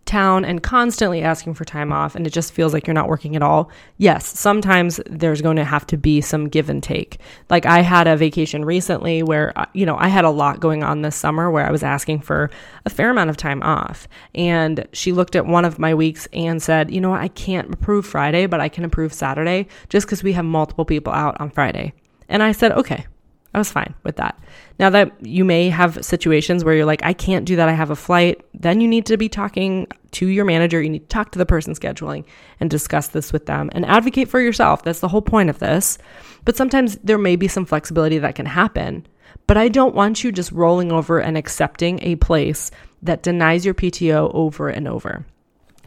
town 0.09 0.43
and 0.43 0.63
constantly 0.63 1.21
asking 1.21 1.53
for 1.53 1.63
time 1.63 1.93
off 1.93 2.15
and 2.15 2.25
it 2.25 2.31
just 2.31 2.51
feels 2.51 2.73
like 2.73 2.87
you're 2.87 2.95
not 2.95 3.07
working 3.07 3.35
at 3.35 3.43
all, 3.43 3.69
yes, 3.97 4.27
sometimes 4.27 4.99
there's 5.05 5.41
going 5.41 5.55
to 5.55 5.63
have 5.63 5.85
to 5.87 5.97
be 5.97 6.19
some 6.19 6.49
give 6.49 6.69
and 6.69 6.81
take. 6.81 7.19
Like 7.49 7.67
I 7.67 7.81
had 7.81 8.07
a 8.07 8.17
vacation 8.17 8.65
recently 8.65 9.21
where, 9.21 9.57
uh, 9.57 9.67
you 9.73 9.85
know, 9.85 9.97
I 9.97 10.07
had 10.07 10.25
a 10.25 10.29
lot 10.31 10.59
going 10.59 10.83
on 10.83 11.03
this 11.03 11.15
summer 11.15 11.51
where 11.51 11.65
I 11.65 11.71
was 11.71 11.83
asking 11.83 12.21
for 12.21 12.49
a 12.85 12.89
fair 12.89 13.11
amount 13.11 13.29
of 13.29 13.37
time 13.37 13.61
off. 13.61 14.07
And 14.33 14.87
she 14.93 15.11
looked 15.11 15.35
at 15.35 15.45
one 15.45 15.63
of 15.63 15.77
my 15.77 15.93
weeks 15.93 16.27
and 16.33 16.61
said, 16.61 16.91
you 16.91 16.99
know 16.99 17.13
I 17.13 17.27
can't 17.27 17.71
approve 17.71 18.05
Friday, 18.05 18.47
but 18.47 18.59
I 18.59 18.67
can 18.67 18.83
approve 18.83 19.13
Saturday 19.13 19.67
just 19.89 20.07
because 20.07 20.23
we 20.23 20.33
have 20.33 20.45
multiple 20.45 20.85
people 20.85 21.13
out 21.13 21.39
on 21.39 21.51
Friday. 21.51 21.93
And 22.27 22.41
I 22.41 22.51
said, 22.51 22.71
okay, 22.71 23.05
I 23.53 23.57
was 23.57 23.71
fine 23.71 23.95
with 24.03 24.17
that. 24.17 24.39
Now 24.77 24.89
that 24.91 25.25
you 25.25 25.43
may 25.43 25.69
have 25.69 26.05
situations 26.05 26.63
where 26.63 26.75
you're 26.75 26.85
like, 26.85 27.03
I 27.03 27.13
can't 27.13 27.45
do 27.45 27.55
that, 27.55 27.67
I 27.67 27.73
have 27.73 27.89
a 27.89 27.95
flight, 27.95 28.45
then 28.53 28.79
you 28.79 28.87
need 28.87 29.07
to 29.07 29.17
be 29.17 29.27
talking 29.27 29.87
to 30.11 30.27
your 30.27 30.45
manager. 30.45 30.81
You 30.81 30.89
need 30.89 31.09
to 31.09 31.13
talk 31.13 31.31
to 31.31 31.39
the 31.39 31.45
person 31.45 31.73
scheduling 31.73 32.25
and 32.59 32.69
discuss 32.69 33.07
this 33.07 33.33
with 33.33 33.47
them 33.47 33.69
and 33.73 33.85
advocate 33.85 34.29
for 34.29 34.39
yourself. 34.39 34.83
That's 34.83 34.99
the 34.99 35.07
whole 35.07 35.21
point 35.21 35.49
of 35.49 35.59
this. 35.59 35.97
But 36.45 36.55
sometimes 36.55 36.97
there 36.97 37.17
may 37.17 37.35
be 37.35 37.47
some 37.47 37.65
flexibility 37.65 38.19
that 38.19 38.35
can 38.35 38.45
happen. 38.45 39.05
But 39.47 39.57
I 39.57 39.67
don't 39.67 39.95
want 39.95 40.23
you 40.23 40.31
just 40.31 40.51
rolling 40.51 40.91
over 40.91 41.19
and 41.19 41.37
accepting 41.37 41.99
a 42.03 42.15
place 42.17 42.69
that 43.01 43.23
denies 43.23 43.65
your 43.65 43.73
PTO 43.73 44.31
over 44.33 44.69
and 44.69 44.87
over. 44.87 45.25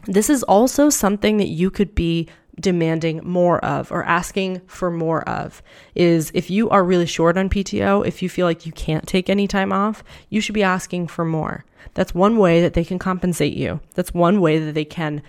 This 0.05 0.29
is 0.29 0.43
also 0.43 0.89
something 0.89 1.37
that 1.37 1.47
you 1.47 1.71
could 1.71 1.95
be 1.95 2.27
demanding 2.59 3.19
more 3.23 3.63
of 3.65 3.91
or 3.91 4.03
asking 4.03 4.61
for 4.67 4.91
more 4.91 5.27
of 5.27 5.63
is 5.95 6.31
if 6.33 6.49
you 6.49 6.69
are 6.69 6.83
really 6.83 7.05
short 7.05 7.37
on 7.37 7.49
PTO, 7.49 8.05
if 8.05 8.21
you 8.21 8.29
feel 8.29 8.45
like 8.45 8.65
you 8.65 8.71
can't 8.71 9.07
take 9.07 9.29
any 9.29 9.47
time 9.47 9.73
off, 9.73 10.03
you 10.29 10.39
should 10.39 10.53
be 10.53 10.63
asking 10.63 11.07
for 11.07 11.25
more. 11.25 11.65
That's 11.95 12.13
one 12.13 12.37
way 12.37 12.61
that 12.61 12.73
they 12.73 12.85
can 12.85 12.99
compensate 12.99 13.53
you. 13.53 13.79
That's 13.95 14.13
one 14.13 14.39
way 14.39 14.59
that 14.59 14.73
they 14.73 14.85
can 14.85 15.21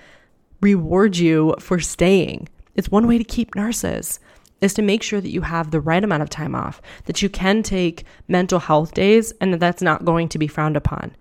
reward 0.61 1.17
you 1.17 1.55
for 1.59 1.81
staying. 1.81 2.49
It's 2.75 2.91
one 2.91 3.07
way 3.07 3.19
to 3.19 3.25
keep 3.25 3.55
nurses 3.55 4.21
is 4.61 4.75
to 4.75 4.83
make 4.83 5.03
sure 5.03 5.21
that 5.21 5.31
you 5.31 5.43
have 5.43 5.71
the 5.71 5.81
right 5.81 6.03
amount 6.03 6.23
of 6.23 6.31
time 6.31 6.55
off, 6.55 6.81
that 7.05 7.21
you 7.21 7.29
can 7.29 7.63
take 7.63 8.05
mental 8.29 8.59
health 8.59 8.95
days 8.95 9.33
and 9.41 9.53
that 9.53 9.61
that's 9.61 9.83
not 9.83 10.05
going 10.05 10.29
to 10.29 10.39
be 10.39 10.47
frowned 10.47 10.77
upon. 10.77 11.15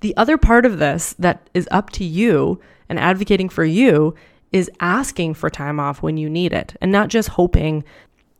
The 0.00 0.16
other 0.16 0.38
part 0.38 0.64
of 0.64 0.78
this 0.78 1.14
that 1.18 1.50
is 1.54 1.68
up 1.72 1.90
to 1.90 2.04
you 2.04 2.60
and 2.88 2.98
advocating 2.98 3.48
for 3.48 3.64
you 3.64 4.14
is 4.52 4.70
asking 4.80 5.34
for 5.34 5.50
time 5.50 5.78
off 5.78 6.02
when 6.02 6.16
you 6.16 6.28
need 6.30 6.52
it 6.52 6.76
and 6.80 6.90
not 6.90 7.08
just 7.08 7.30
hoping 7.30 7.84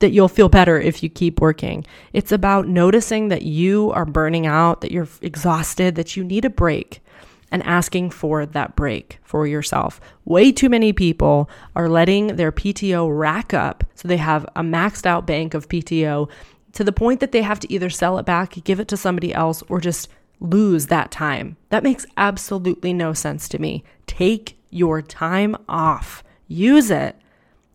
that 0.01 0.11
you'll 0.11 0.29
feel 0.29 0.49
better 0.49 0.81
if 0.81 1.03
you 1.03 1.09
keep 1.09 1.41
working. 1.41 1.85
It's 2.13 2.33
about 2.33 2.69
noticing 2.69 3.29
that 3.29 3.43
you 3.43 3.91
are 3.93 4.05
burning 4.05 4.47
out, 4.47 4.81
that 4.81 4.93
you're 4.93 5.09
exhausted, 5.23 5.97
that 5.97 6.17
you 6.17 6.25
need 6.25 6.45
a 6.45 6.51
break 6.51 7.03
and 7.51 7.63
asking 7.65 8.11
for 8.11 8.47
that 8.47 8.77
break 8.77 9.19
for 9.25 9.47
yourself. 9.47 10.01
Way 10.25 10.53
too 10.53 10.69
many 10.69 10.93
people 10.93 11.49
are 11.75 11.89
letting 11.89 12.37
their 12.37 12.53
PTO 12.53 13.09
rack 13.17 13.55
up 13.55 13.85
so 13.95 14.07
they 14.07 14.19
have 14.19 14.45
a 14.55 14.63
maxed 14.63 15.07
out 15.07 15.27
bank 15.27 15.55
of 15.55 15.69
PTO 15.69 16.29
to 16.75 16.85
the 16.85 16.93
point 16.93 17.21
that 17.21 17.33
they 17.33 17.43
have 17.43 17.59
to 17.61 17.73
either 17.73 17.91
sell 17.91 18.19
it 18.19 18.27
back, 18.27 18.63
give 18.65 18.81
it 18.81 18.89
to 18.89 18.97
somebody 18.97 19.33
else, 19.33 19.63
or 19.69 19.81
just 19.81 20.09
lose 20.41 20.87
that 20.87 21.11
time. 21.11 21.57
That 21.71 21.83
makes 21.83 22.07
absolutely 22.17 22.93
no 22.93 23.13
sense 23.15 23.49
to 23.49 23.59
me. 23.59 23.83
Take 24.07 24.58
your 24.71 25.03
time 25.03 25.57
off. 25.69 26.23
Use 26.47 26.91
it. 26.91 27.17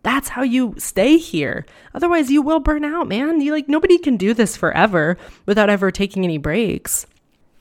That's 0.04 0.30
how 0.30 0.44
you 0.44 0.76
stay 0.78 1.18
here. 1.18 1.66
Otherwise, 1.94 2.30
you 2.30 2.42
will 2.42 2.60
burn 2.60 2.84
out, 2.84 3.08
man. 3.08 3.40
You 3.40 3.54
like 3.54 3.70
nobody 3.70 3.98
can 3.98 4.18
do 4.18 4.34
this 4.34 4.58
forever 4.58 5.18
without 5.46 5.70
ever 5.70 5.92
taking 5.92 6.24
any 6.24 6.38
breaks. 6.38 7.08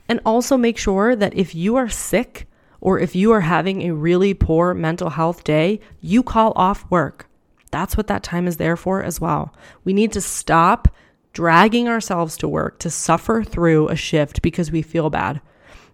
And 0.09 0.21
also 0.27 0.57
make 0.57 0.77
sure 0.77 1.15
that 1.15 1.35
if 1.35 1.55
you 1.55 1.77
are 1.77 1.89
sick 1.89 2.49
or 2.81 2.99
if 2.99 3.15
you 3.15 3.31
are 3.31 3.43
having 3.43 3.83
a 3.83 3.95
really 3.95 4.35
poor 4.35 4.75
mental 4.75 5.11
health 5.11 5.45
day, 5.45 5.81
you 6.01 6.23
call 6.25 6.53
off 6.57 6.91
work. 6.91 7.29
That's 7.71 7.97
what 7.97 8.09
that 8.09 8.25
time 8.25 8.49
is 8.49 8.57
there 8.57 8.77
for 8.77 9.03
as 9.03 9.21
well. 9.21 9.55
We 9.85 9.93
need 9.93 10.12
to 10.12 10.21
stop 10.21 10.89
dragging 11.33 11.89
ourselves 11.89 12.37
to 12.39 12.49
work 12.49 12.79
to 12.81 12.91
suffer 12.91 13.43
through 13.43 13.89
a 13.89 13.97
shift 13.97 14.43
because 14.43 14.71
we 14.71 14.83
feel 14.83 15.11
bad. 15.11 15.41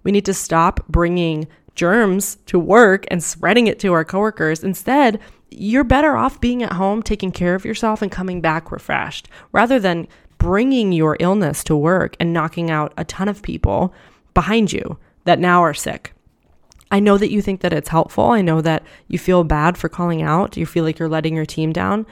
We 0.02 0.12
need 0.12 0.24
to 0.24 0.34
stop 0.34 0.80
bringing 0.88 1.46
germs 1.78 2.36
to 2.46 2.58
work 2.58 3.06
and 3.08 3.22
spreading 3.22 3.68
it 3.68 3.78
to 3.78 3.92
our 3.92 4.04
coworkers. 4.04 4.64
Instead, 4.64 5.20
you're 5.48 5.84
better 5.84 6.16
off 6.16 6.40
being 6.40 6.62
at 6.62 6.72
home, 6.72 7.02
taking 7.02 7.30
care 7.30 7.54
of 7.54 7.64
yourself, 7.64 8.02
and 8.02 8.10
coming 8.10 8.40
back 8.40 8.72
refreshed 8.72 9.28
rather 9.52 9.78
than 9.78 10.08
bringing 10.38 10.92
your 10.92 11.16
illness 11.20 11.62
to 11.64 11.76
work 11.76 12.16
and 12.18 12.32
knocking 12.32 12.68
out 12.70 12.92
a 12.96 13.04
ton 13.04 13.28
of 13.28 13.42
people 13.42 13.94
behind 14.34 14.72
you 14.72 14.98
that 15.24 15.38
now 15.38 15.62
are 15.62 15.72
sick. 15.72 16.12
I 16.90 17.00
know 17.00 17.16
that 17.16 17.30
you 17.30 17.40
think 17.40 17.60
that 17.60 17.72
it's 17.72 17.90
helpful. 17.90 18.24
I 18.24 18.42
know 18.42 18.60
that 18.60 18.82
you 19.06 19.18
feel 19.18 19.44
bad 19.44 19.78
for 19.78 19.88
calling 19.88 20.22
out. 20.22 20.56
You 20.56 20.66
feel 20.66 20.84
like 20.84 20.98
you're 20.98 21.08
letting 21.08 21.36
your 21.36 21.46
team 21.46 21.72
down, 21.72 22.06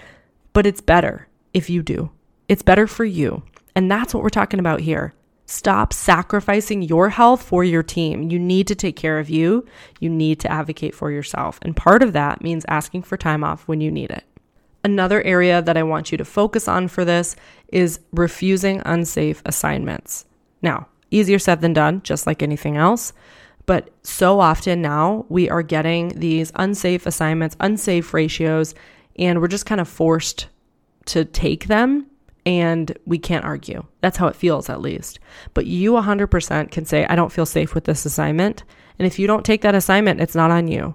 but 0.52 0.66
it's 0.66 0.80
better 0.80 1.26
if 1.52 1.68
you 1.68 1.82
do. 1.82 2.10
It's 2.48 2.62
better 2.62 2.86
for 2.86 3.04
you. 3.04 3.42
And 3.74 3.90
that's 3.90 4.14
what 4.14 4.22
we're 4.22 4.28
talking 4.28 4.60
about 4.60 4.80
here. 4.80 5.12
Stop 5.46 5.92
sacrificing 5.92 6.82
your 6.82 7.08
health 7.10 7.40
for 7.42 7.62
your 7.62 7.84
team. 7.84 8.30
You 8.30 8.38
need 8.38 8.66
to 8.66 8.74
take 8.74 8.96
care 8.96 9.20
of 9.20 9.30
you. 9.30 9.64
You 10.00 10.10
need 10.10 10.40
to 10.40 10.50
advocate 10.50 10.94
for 10.94 11.12
yourself. 11.12 11.60
And 11.62 11.76
part 11.76 12.02
of 12.02 12.12
that 12.14 12.42
means 12.42 12.64
asking 12.68 13.02
for 13.02 13.16
time 13.16 13.44
off 13.44 13.66
when 13.68 13.80
you 13.80 13.90
need 13.90 14.10
it. 14.10 14.24
Another 14.82 15.22
area 15.22 15.62
that 15.62 15.76
I 15.76 15.84
want 15.84 16.10
you 16.10 16.18
to 16.18 16.24
focus 16.24 16.66
on 16.66 16.88
for 16.88 17.04
this 17.04 17.36
is 17.68 18.00
refusing 18.12 18.82
unsafe 18.84 19.40
assignments. 19.44 20.24
Now, 20.62 20.88
easier 21.10 21.38
said 21.38 21.60
than 21.60 21.72
done, 21.72 22.02
just 22.02 22.26
like 22.26 22.42
anything 22.42 22.76
else. 22.76 23.12
But 23.66 23.90
so 24.02 24.40
often 24.40 24.82
now 24.82 25.26
we 25.28 25.50
are 25.50 25.62
getting 25.62 26.08
these 26.08 26.52
unsafe 26.54 27.06
assignments, 27.06 27.56
unsafe 27.60 28.14
ratios, 28.14 28.74
and 29.16 29.40
we're 29.40 29.48
just 29.48 29.66
kind 29.66 29.80
of 29.80 29.88
forced 29.88 30.46
to 31.06 31.24
take 31.24 31.66
them 31.66 32.06
and 32.46 32.96
we 33.04 33.18
can't 33.18 33.44
argue. 33.44 33.84
That's 34.00 34.16
how 34.16 34.28
it 34.28 34.36
feels, 34.36 34.70
at 34.70 34.80
least. 34.80 35.18
But 35.52 35.66
you 35.66 35.92
100% 35.92 36.70
can 36.70 36.84
say, 36.84 37.04
I 37.06 37.16
don't 37.16 37.32
feel 37.32 37.44
safe 37.44 37.74
with 37.74 37.84
this 37.84 38.06
assignment. 38.06 38.62
And 38.98 39.06
if 39.06 39.18
you 39.18 39.26
don't 39.26 39.44
take 39.44 39.62
that 39.62 39.74
assignment, 39.74 40.20
it's 40.20 40.36
not 40.36 40.52
on 40.52 40.68
you. 40.68 40.94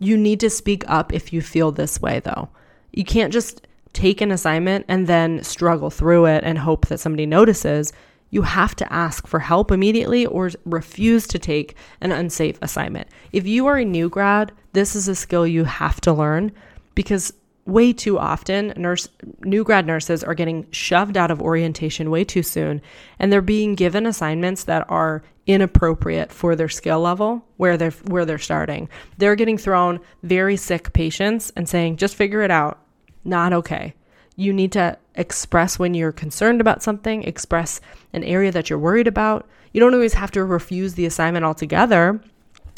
You 0.00 0.16
need 0.16 0.40
to 0.40 0.50
speak 0.50 0.82
up 0.88 1.12
if 1.12 1.32
you 1.32 1.40
feel 1.40 1.70
this 1.70 2.02
way, 2.02 2.18
though. 2.18 2.48
You 2.92 3.04
can't 3.04 3.32
just 3.32 3.66
take 3.92 4.20
an 4.20 4.32
assignment 4.32 4.84
and 4.88 5.06
then 5.06 5.44
struggle 5.44 5.90
through 5.90 6.26
it 6.26 6.42
and 6.42 6.58
hope 6.58 6.88
that 6.88 6.98
somebody 6.98 7.24
notices. 7.24 7.92
You 8.30 8.42
have 8.42 8.74
to 8.76 8.92
ask 8.92 9.26
for 9.26 9.38
help 9.38 9.70
immediately 9.70 10.26
or 10.26 10.50
refuse 10.64 11.26
to 11.28 11.38
take 11.38 11.76
an 12.00 12.10
unsafe 12.10 12.58
assignment. 12.62 13.08
If 13.32 13.46
you 13.46 13.66
are 13.66 13.76
a 13.76 13.84
new 13.84 14.08
grad, 14.08 14.52
this 14.72 14.96
is 14.96 15.06
a 15.06 15.14
skill 15.14 15.46
you 15.46 15.64
have 15.64 16.00
to 16.02 16.12
learn 16.12 16.52
because 16.94 17.32
way 17.66 17.92
too 17.92 18.18
often 18.18 18.72
nurse 18.76 19.08
new 19.40 19.62
grad 19.62 19.86
nurses 19.86 20.24
are 20.24 20.34
getting 20.34 20.66
shoved 20.70 21.16
out 21.16 21.30
of 21.30 21.42
orientation 21.42 22.10
way 22.10 22.24
too 22.24 22.42
soon 22.42 22.80
and 23.18 23.32
they're 23.32 23.42
being 23.42 23.74
given 23.74 24.06
assignments 24.06 24.64
that 24.64 24.84
are 24.88 25.22
inappropriate 25.46 26.32
for 26.32 26.54
their 26.54 26.68
skill 26.68 27.00
level 27.00 27.44
where 27.56 27.76
they're 27.76 27.90
where 27.90 28.24
they're 28.24 28.38
starting. 28.38 28.88
They're 29.18 29.36
getting 29.36 29.58
thrown 29.58 30.00
very 30.22 30.56
sick 30.56 30.92
patients 30.92 31.50
and 31.56 31.68
saying 31.68 31.96
just 31.96 32.14
figure 32.14 32.42
it 32.42 32.50
out. 32.50 32.80
Not 33.24 33.52
okay. 33.52 33.94
You 34.36 34.52
need 34.52 34.72
to 34.72 34.96
express 35.16 35.78
when 35.78 35.94
you're 35.94 36.12
concerned 36.12 36.60
about 36.60 36.82
something 36.82 37.24
express 37.24 37.80
an 38.12 38.24
area 38.24 38.52
that 38.52 38.70
you're 38.70 38.78
worried 38.78 39.08
about. 39.08 39.48
You 39.72 39.80
don't 39.80 39.94
always 39.94 40.14
have 40.14 40.30
to 40.32 40.44
refuse 40.44 40.94
the 40.94 41.06
assignment 41.06 41.44
altogether 41.44 42.20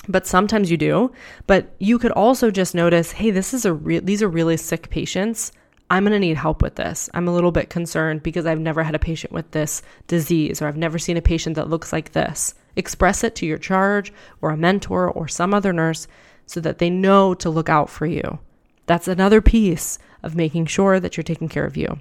but 0.09 0.27
sometimes 0.27 0.71
you 0.71 0.77
do. 0.77 1.13
But 1.47 1.75
you 1.79 1.99
could 1.99 2.13
also 2.13 2.51
just 2.51 2.75
notice, 2.75 3.13
hey, 3.13 3.31
this 3.31 3.55
is 3.55 3.65
a 3.65 3.73
re- 3.73 4.01
these 4.01 4.23
are 4.23 4.29
really 4.29 4.57
sick 4.57 4.91
patients. 4.91 5.53
I'm 5.91 6.05
going 6.05 6.13
to 6.13 6.19
need 6.19 6.39
help 6.39 6.63
with 6.63 6.77
this. 6.77 7.11
I'm 7.13 7.29
a 7.29 7.35
little 7.35 7.53
bit 7.53 7.69
concerned 7.69 8.23
because 8.23 8.47
I've 8.47 8.59
never 8.59 8.83
had 8.83 8.95
a 8.95 8.99
patient 8.99 9.33
with 9.33 9.51
this 9.51 9.83
disease 10.07 10.63
or 10.63 10.67
I've 10.67 10.77
never 10.77 10.99
seen 10.99 11.19
a 11.19 11.23
patient 11.23 11.57
that 11.57 11.69
looks 11.69 11.93
like 11.93 12.13
this. 12.13 12.55
Express 12.77 13.23
it 13.23 13.35
to 13.37 13.47
your 13.47 13.59
charge 13.59 14.13
or 14.41 14.51
a 14.51 14.57
mentor 14.57 15.11
or 15.11 15.29
some 15.29 15.53
other 15.53 15.73
nurse 15.73 16.07
so 16.47 16.61
that 16.61 16.79
they 16.79 16.89
know 16.89 17.35
to 17.35 17.51
look 17.51 17.69
out 17.69 17.91
for 17.91 18.07
you. 18.07 18.39
That's 18.87 19.07
another 19.07 19.43
piece 19.43 19.99
of 20.23 20.35
making 20.35 20.67
sure 20.67 20.99
that 20.99 21.17
you're 21.17 21.25
taking 21.25 21.49
care 21.49 21.67
of 21.67 21.77
you. 21.77 21.99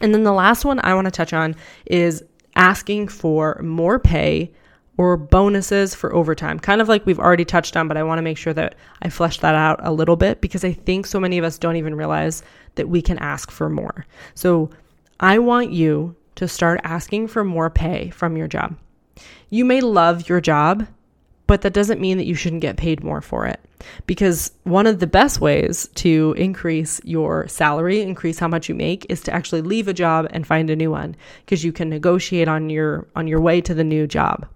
And 0.00 0.14
then 0.14 0.22
the 0.22 0.32
last 0.32 0.64
one 0.64 0.78
I 0.84 0.94
want 0.94 1.06
to 1.06 1.10
touch 1.10 1.32
on 1.32 1.56
is 1.86 2.22
asking 2.54 3.08
for 3.08 3.60
more 3.62 3.98
pay 3.98 4.52
or 4.98 5.16
bonuses 5.16 5.94
for 5.94 6.14
overtime, 6.14 6.58
kind 6.58 6.80
of 6.80 6.88
like 6.88 7.04
we've 7.04 7.18
already 7.18 7.44
touched 7.44 7.76
on, 7.76 7.88
but 7.88 7.96
I 7.96 8.02
want 8.02 8.18
to 8.18 8.22
make 8.22 8.38
sure 8.38 8.54
that 8.54 8.74
I 9.02 9.08
flesh 9.08 9.40
that 9.40 9.54
out 9.54 9.78
a 9.82 9.92
little 9.92 10.16
bit 10.16 10.40
because 10.40 10.64
I 10.64 10.72
think 10.72 11.06
so 11.06 11.20
many 11.20 11.38
of 11.38 11.44
us 11.44 11.58
don't 11.58 11.76
even 11.76 11.94
realize 11.94 12.42
that 12.76 12.88
we 12.88 13.02
can 13.02 13.18
ask 13.18 13.50
for 13.50 13.68
more. 13.68 14.06
So 14.34 14.70
I 15.20 15.38
want 15.38 15.70
you 15.70 16.16
to 16.36 16.48
start 16.48 16.80
asking 16.84 17.28
for 17.28 17.44
more 17.44 17.70
pay 17.70 18.10
from 18.10 18.36
your 18.36 18.48
job. 18.48 18.76
You 19.50 19.64
may 19.64 19.80
love 19.80 20.28
your 20.28 20.40
job, 20.40 20.86
but 21.46 21.62
that 21.62 21.72
doesn't 21.72 22.00
mean 22.00 22.18
that 22.18 22.26
you 22.26 22.34
shouldn't 22.34 22.62
get 22.62 22.76
paid 22.76 23.04
more 23.04 23.20
for 23.20 23.46
it. 23.46 23.60
Because 24.06 24.50
one 24.64 24.86
of 24.86 24.98
the 24.98 25.06
best 25.06 25.40
ways 25.40 25.88
to 25.96 26.34
increase 26.36 27.00
your 27.04 27.46
salary, 27.46 28.00
increase 28.00 28.38
how 28.38 28.48
much 28.48 28.68
you 28.68 28.74
make 28.74 29.06
is 29.08 29.20
to 29.22 29.32
actually 29.32 29.62
leave 29.62 29.86
a 29.86 29.94
job 29.94 30.26
and 30.30 30.46
find 30.46 30.70
a 30.70 30.76
new 30.76 30.90
one 30.90 31.14
because 31.44 31.62
you 31.62 31.72
can 31.72 31.88
negotiate 31.88 32.48
on 32.48 32.68
your 32.70 33.06
on 33.14 33.26
your 33.26 33.40
way 33.40 33.60
to 33.60 33.74
the 33.74 33.84
new 33.84 34.06
job. 34.06 34.46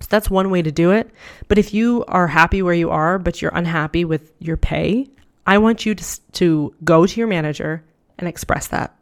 So 0.00 0.06
that's 0.08 0.30
one 0.30 0.50
way 0.50 0.62
to 0.62 0.72
do 0.72 0.90
it. 0.90 1.10
But 1.48 1.58
if 1.58 1.74
you 1.74 2.04
are 2.08 2.26
happy 2.26 2.62
where 2.62 2.74
you 2.74 2.90
are, 2.90 3.18
but 3.18 3.40
you're 3.40 3.52
unhappy 3.54 4.04
with 4.04 4.32
your 4.38 4.56
pay, 4.56 5.08
I 5.46 5.58
want 5.58 5.84
you 5.84 5.94
to, 5.94 6.20
to 6.32 6.74
go 6.84 7.06
to 7.06 7.16
your 7.20 7.26
manager 7.26 7.84
and 8.18 8.28
express 8.28 8.68
that. 8.68 8.96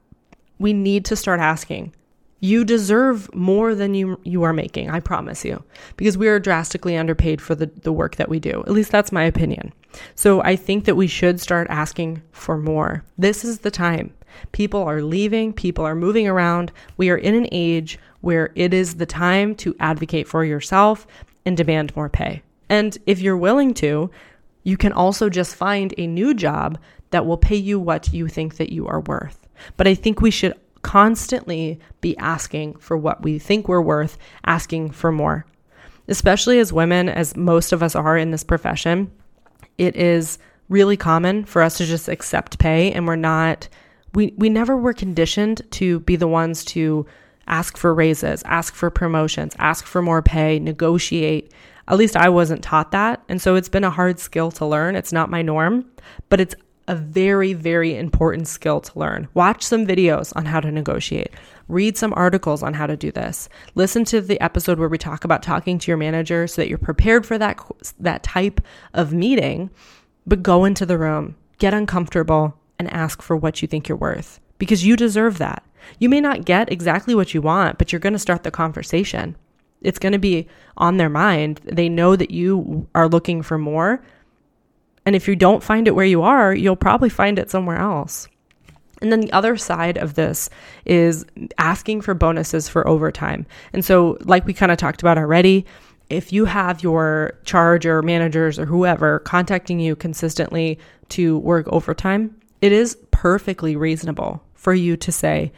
We 0.59 0.73
need 0.73 1.05
to 1.07 1.17
start 1.17 1.41
asking. 1.41 1.95
You 2.41 2.65
deserve 2.65 3.35
more 3.35 3.75
than 3.75 3.95
you 3.95 4.21
you 4.23 4.45
are 4.45 4.53
making, 4.53 4.91
I 4.91 5.01
promise 5.01 5.45
you. 5.45 5.63
Because 5.97 6.17
we 6.17 6.29
are 6.29 6.39
drastically 6.39 6.97
underpaid 6.97 7.41
for 7.41 7.55
the, 7.55 7.67
the 7.67 7.93
work 7.93 8.17
that 8.17 8.29
we 8.29 8.39
do. 8.39 8.63
At 8.67 8.73
least 8.73 8.93
that's 8.93 9.13
my 9.13 9.25
opinion. 9.25 9.73
So 10.15 10.43
I 10.43 10.55
think 10.55 10.85
that 10.85 10.97
we 10.97 11.07
should 11.07 11.41
start 11.41 11.67
asking 11.71 12.23
for 12.31 12.57
more. 12.57 13.05
This 13.17 13.45
is 13.45 13.61
the 13.61 13.71
time. 13.71 14.15
People 14.53 14.83
are 14.85 15.03
leaving, 15.03 15.53
people 15.53 15.85
are 15.85 15.97
moving 15.97 16.29
around. 16.29 16.71
We 16.97 17.11
are 17.11 17.17
in 17.17 17.35
an 17.35 17.49
age 17.51 17.99
where 18.21 18.53
it 18.55 18.73
is 18.73 18.95
the 18.95 19.07
time 19.07 19.55
to 19.57 19.75
advocate 19.81 20.29
for 20.29 20.45
yourself 20.45 21.07
and 21.45 21.57
demand 21.57 21.95
more 21.97 22.09
pay. 22.09 22.43
And 22.69 22.97
if 23.07 23.21
you're 23.21 23.37
willing 23.37 23.75
to, 23.75 24.11
you 24.63 24.77
can 24.77 24.93
also 24.93 25.29
just 25.29 25.57
find 25.57 25.95
a 25.97 26.07
new 26.07 26.35
job 26.35 26.79
that 27.11 27.25
will 27.27 27.39
pay 27.39 27.57
you 27.57 27.81
what 27.81 28.13
you 28.13 28.29
think 28.29 28.57
that 28.57 28.73
you 28.73 28.87
are 28.87 29.01
worth. 29.01 29.49
But 29.77 29.89
I 29.89 29.95
think 29.95 30.21
we 30.21 30.31
should 30.31 30.55
constantly 30.89 31.79
be 32.01 32.17
asking 32.17 32.75
for 32.79 32.97
what 32.97 33.23
we 33.23 33.39
think 33.39 33.69
we're 33.69 33.79
worth, 33.79 34.17
asking 34.47 34.91
for 34.91 35.13
more. 35.13 35.45
Especially 36.09 36.59
as 36.61 36.73
women, 36.73 37.11
as 37.11 37.37
most 37.37 37.75
of 37.75 37.83
us 37.83 37.95
are 37.95 38.17
in 38.17 38.31
this 38.31 38.43
profession, 38.43 39.13
it 39.77 39.95
is 39.97 40.39
really 40.71 40.97
common 40.97 41.45
for 41.45 41.61
us 41.61 41.77
to 41.77 41.85
just 41.85 42.09
accept 42.09 42.59
pay 42.59 42.91
and 42.93 43.07
we're 43.07 43.17
not 43.17 43.69
we 44.15 44.33
we 44.39 44.49
never 44.49 44.79
were 44.79 44.95
conditioned 44.95 45.61
to 45.73 46.01
be 46.01 46.17
the 46.17 46.27
ones 46.27 46.65
to 46.65 47.05
ask 47.47 47.77
for 47.77 47.93
raises, 47.93 48.43
ask 48.45 48.75
for 48.75 48.89
promotions, 48.89 49.55
ask 49.59 49.85
for 49.85 50.01
more 50.01 50.23
pay, 50.23 50.59
negotiate. 50.59 51.53
At 51.87 51.99
least 51.99 52.17
I 52.17 52.31
wasn't 52.31 52.63
taught 52.63 52.93
that. 52.93 53.23
And 53.29 53.43
so 53.43 53.57
it's 53.57 53.69
been 53.69 53.85
a 53.85 53.91
hard 53.91 54.19
skill 54.21 54.51
to 54.53 54.65
learn. 54.65 54.97
It's 54.97 55.13
not 55.13 55.29
my 55.29 55.43
norm, 55.43 55.85
but 56.31 56.41
it's 56.41 56.55
a 56.89 56.97
very, 56.97 57.53
very 57.53 57.97
important 57.97 58.49
skill 58.49 58.81
to 58.81 58.99
learn. 58.99 59.29
Watch 59.35 59.63
some 59.63 59.87
videos 59.87 60.33
on 60.35 60.47
how 60.47 60.59
to 60.59 60.73
negotiate. 60.73 61.31
Read 61.69 61.97
some 61.97 62.15
articles 62.17 62.63
on 62.63 62.75
how 62.75 62.87
to 62.87 62.97
do 62.97 63.13
this. 63.13 63.49
Listen 63.75 64.05
to 64.07 64.21
the 64.21 64.41
episode 64.41 64.79
where 64.79 64.89
we 64.89 64.99
talk 64.99 65.23
about 65.23 65.43
talking 65.43 65.79
to 65.79 65.91
your 65.91 65.99
manager 65.99 66.47
so 66.47 66.63
that 66.63 66.69
you're 66.69 66.79
prepared 66.79 67.27
for 67.27 67.39
that 67.39 67.61
that 68.01 68.23
type 68.23 68.61
of 68.95 69.13
meeting. 69.13 69.71
But 70.27 70.43
go 70.43 70.65
into 70.65 70.87
the 70.87 70.99
room, 70.99 71.37
get 71.59 71.75
uncomfortable, 71.75 72.59
and 72.79 72.91
ask 72.93 73.23
for 73.23 73.37
what 73.37 73.61
you 73.61 73.69
think 73.69 73.89
you're 73.89 73.99
worth 73.99 74.41
because 74.59 74.85
you 74.85 74.97
deserve 74.97 75.39
that. 75.39 75.63
You 75.99 76.09
may 76.09 76.21
not 76.21 76.45
get 76.45 76.73
exactly 76.73 77.15
what 77.15 77.35
you 77.35 77.43
want, 77.43 77.79
but 77.79 77.93
you're 77.93 78.01
going 78.01 78.13
to 78.15 78.19
start 78.19 78.43
the 78.43 78.51
conversation. 78.51 79.37
It's 79.81 79.99
going 79.99 80.13
to 80.13 80.19
be 80.19 80.49
on 80.77 80.97
their 80.97 81.09
mind. 81.09 81.61
They 81.65 81.89
know 81.89 82.17
that 82.17 82.31
you 82.31 82.89
are 82.95 83.09
looking 83.09 83.43
for 83.43 83.59
more. 83.59 84.03
And 85.09 85.17
if 85.17 85.27
you 85.27 85.37
don't 85.37 85.63
find 85.63 85.89
it 85.89 85.95
where 85.95 86.05
you 86.05 86.21
are, 86.21 86.53
you'll 86.53 86.77
probably 86.77 87.09
find 87.09 87.39
it 87.39 87.51
somewhere 87.51 87.79
else. 87.79 88.29
And 89.01 89.11
then 89.11 89.23
the 89.23 89.33
other 89.33 89.57
side 89.57 89.97
of 89.97 90.17
this 90.17 90.51
is 90.85 91.25
asking 91.57 92.03
for 92.03 92.13
bonuses 92.13 92.69
for 92.69 92.87
overtime. 92.87 93.47
And 93.73 93.83
so, 93.83 94.19
like 94.27 94.45
we 94.45 94.53
kind 94.53 94.71
of 94.71 94.77
talked 94.77 95.01
about 95.01 95.17
already, 95.17 95.65
if 96.11 96.31
you 96.31 96.45
have 96.45 96.83
your 96.83 97.39
charge 97.47 97.87
or 97.87 98.03
managers 98.03 98.59
or 98.59 98.67
whoever 98.67 99.21
contacting 99.21 99.81
you 99.81 99.97
consistently 99.97 100.79
to 101.09 101.39
work 101.39 101.67
overtime, 101.69 102.39
it 102.61 102.73
is 102.73 102.99
perfectly 103.11 103.77
reasonable 103.77 104.43
for 104.53 104.75
you 104.75 104.95
to 104.99 105.11
say, 105.11 105.53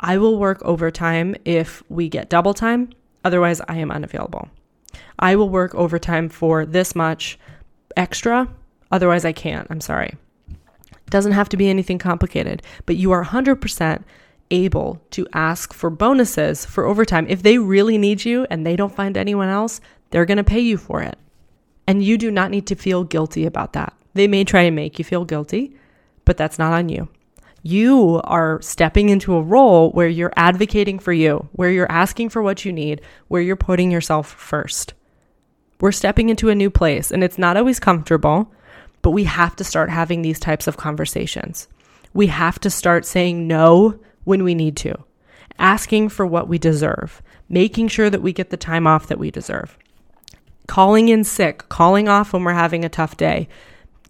I 0.00 0.18
will 0.18 0.40
work 0.40 0.60
overtime 0.62 1.36
if 1.44 1.84
we 1.88 2.08
get 2.08 2.30
double 2.30 2.52
time. 2.52 2.90
Otherwise, 3.24 3.60
I 3.68 3.76
am 3.76 3.92
unavailable. 3.92 4.48
I 5.20 5.36
will 5.36 5.50
work 5.50 5.72
overtime 5.76 6.28
for 6.28 6.66
this 6.66 6.96
much 6.96 7.38
extra. 7.96 8.48
Otherwise, 8.90 9.24
I 9.24 9.32
can't. 9.32 9.66
I'm 9.70 9.80
sorry. 9.80 10.16
It 10.48 11.10
doesn't 11.10 11.32
have 11.32 11.48
to 11.50 11.56
be 11.56 11.68
anything 11.68 11.98
complicated, 11.98 12.62
but 12.86 12.96
you 12.96 13.12
are 13.12 13.24
100% 13.24 14.04
able 14.50 15.02
to 15.10 15.26
ask 15.32 15.72
for 15.72 15.90
bonuses 15.90 16.64
for 16.64 16.84
overtime. 16.84 17.26
If 17.28 17.42
they 17.42 17.58
really 17.58 17.98
need 17.98 18.24
you 18.24 18.46
and 18.50 18.66
they 18.66 18.76
don't 18.76 18.94
find 18.94 19.16
anyone 19.16 19.48
else, 19.48 19.80
they're 20.10 20.26
going 20.26 20.38
to 20.38 20.44
pay 20.44 20.60
you 20.60 20.76
for 20.76 21.02
it. 21.02 21.18
And 21.86 22.02
you 22.02 22.18
do 22.18 22.30
not 22.30 22.50
need 22.50 22.66
to 22.66 22.74
feel 22.74 23.04
guilty 23.04 23.46
about 23.46 23.72
that. 23.74 23.94
They 24.14 24.28
may 24.28 24.44
try 24.44 24.62
and 24.62 24.76
make 24.76 24.98
you 24.98 25.04
feel 25.04 25.24
guilty, 25.24 25.74
but 26.24 26.36
that's 26.36 26.58
not 26.58 26.72
on 26.72 26.88
you. 26.88 27.08
You 27.62 28.20
are 28.24 28.60
stepping 28.62 29.08
into 29.08 29.34
a 29.34 29.42
role 29.42 29.90
where 29.90 30.08
you're 30.08 30.32
advocating 30.36 30.98
for 30.98 31.12
you, 31.12 31.48
where 31.52 31.70
you're 31.70 31.90
asking 31.90 32.28
for 32.28 32.42
what 32.42 32.64
you 32.64 32.72
need, 32.72 33.00
where 33.28 33.42
you're 33.42 33.56
putting 33.56 33.90
yourself 33.90 34.30
first. 34.30 34.94
We're 35.80 35.92
stepping 35.92 36.28
into 36.28 36.48
a 36.48 36.54
new 36.54 36.70
place 36.70 37.10
and 37.10 37.22
it's 37.22 37.38
not 37.38 37.56
always 37.56 37.80
comfortable, 37.80 38.52
but 39.02 39.10
we 39.10 39.24
have 39.24 39.56
to 39.56 39.64
start 39.64 39.90
having 39.90 40.22
these 40.22 40.40
types 40.40 40.66
of 40.66 40.76
conversations. 40.76 41.68
We 42.14 42.28
have 42.28 42.58
to 42.60 42.70
start 42.70 43.06
saying 43.06 43.46
no 43.46 43.98
when 44.24 44.44
we 44.44 44.54
need 44.54 44.76
to, 44.78 44.94
asking 45.58 46.08
for 46.10 46.26
what 46.26 46.48
we 46.48 46.58
deserve, 46.58 47.22
making 47.48 47.88
sure 47.88 48.10
that 48.10 48.22
we 48.22 48.32
get 48.32 48.50
the 48.50 48.56
time 48.56 48.86
off 48.86 49.06
that 49.08 49.18
we 49.18 49.30
deserve, 49.30 49.78
calling 50.66 51.08
in 51.08 51.24
sick, 51.24 51.68
calling 51.68 52.08
off 52.08 52.32
when 52.32 52.44
we're 52.44 52.52
having 52.52 52.84
a 52.84 52.88
tough 52.88 53.16
day, 53.16 53.48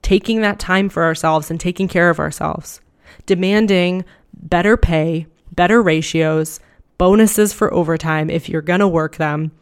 taking 0.03 0.41
that 0.41 0.59
time 0.59 0.89
for 0.89 1.05
ourselves 1.05 1.51
and 1.51 1.61
taking 1.61 1.89
care 1.89 2.11
of 2.11 2.21
ourselves, 2.21 2.81
demanding 3.27 4.05
better 4.33 4.77
pay, 4.77 5.27
better 5.53 5.83
ratios, 5.83 6.61
bonuses 6.99 7.53
for 7.53 7.73
overtime 7.73 8.31
if 8.31 8.49
you're 8.49 8.63
going 8.63 8.81
to 8.81 8.89
work 8.89 9.17
them, 9.17 9.53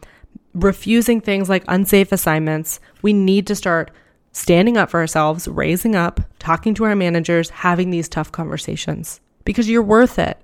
refusing 0.55 1.21
things 1.21 1.49
like 1.49 1.65
unsafe 1.69 2.13
assignments. 2.13 2.81
We 3.03 3.13
need 3.13 3.47
to 3.49 3.55
start 3.55 3.91
standing 4.37 4.77
up 4.77 4.91
for 4.91 5.01
ourselves, 5.01 5.49
raising 5.49 5.97
up, 5.97 6.21
talking 6.39 6.75
to 6.75 6.85
our 6.85 6.95
managers, 6.95 7.49
having 7.49 7.89
these 7.89 8.07
tough 8.07 8.31
conversations 8.31 9.19
because 9.47 9.67
you're 9.67 9.83
worth 9.83 10.19
it. 10.19 10.37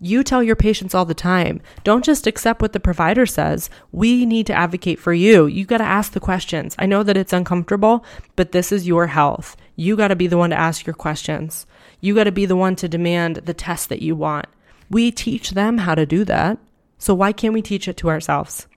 You 0.00 0.22
tell 0.22 0.40
your 0.40 0.54
patients 0.54 0.94
all 0.94 1.04
the 1.04 1.14
time, 1.14 1.60
don't 1.82 2.04
just 2.04 2.28
accept 2.28 2.62
what 2.62 2.72
the 2.72 2.78
provider 2.78 3.26
says. 3.26 3.70
We 3.90 4.24
need 4.24 4.46
to 4.46 4.52
advocate 4.52 5.00
for 5.00 5.12
you. 5.12 5.46
You 5.46 5.64
got 5.64 5.78
to 5.78 5.84
ask 5.84 6.12
the 6.12 6.20
questions. 6.20 6.76
I 6.78 6.86
know 6.86 7.02
that 7.02 7.16
it's 7.16 7.32
uncomfortable, 7.32 8.04
but 8.36 8.52
this 8.52 8.70
is 8.70 8.86
your 8.86 9.08
health. 9.08 9.56
You 9.74 9.96
got 9.96 10.08
to 10.08 10.16
be 10.16 10.28
the 10.28 10.38
one 10.38 10.50
to 10.50 10.56
ask 10.56 10.86
your 10.86 10.94
questions. 10.94 11.66
You 12.00 12.14
got 12.14 12.24
to 12.24 12.32
be 12.32 12.46
the 12.46 12.54
one 12.54 12.76
to 12.76 12.88
demand 12.88 13.38
the 13.38 13.52
test 13.52 13.88
that 13.88 14.00
you 14.00 14.14
want. 14.14 14.46
We 14.88 15.10
teach 15.10 15.50
them 15.50 15.78
how 15.78 15.96
to 15.96 16.06
do 16.06 16.24
that. 16.26 16.58
So 16.98 17.14
why 17.14 17.32
can't 17.32 17.54
we 17.54 17.62
teach 17.62 17.88
it 17.88 17.96
to 17.96 18.10
ourselves? 18.10 18.68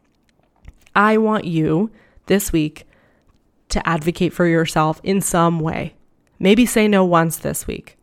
I 0.96 1.20
want 1.20 1.46
you 1.46 1.92
this 2.26 2.52
week 2.52 2.88
to 3.72 3.88
advocate 3.88 4.34
for 4.34 4.46
yourself 4.46 5.02
in 5.04 5.22
some 5.22 5.60
way. 5.60 5.96
Maybe 6.40 6.66
say 6.66 6.88
no 6.88 7.04
once 7.04 7.38
this 7.38 7.68
week. 7.68 7.98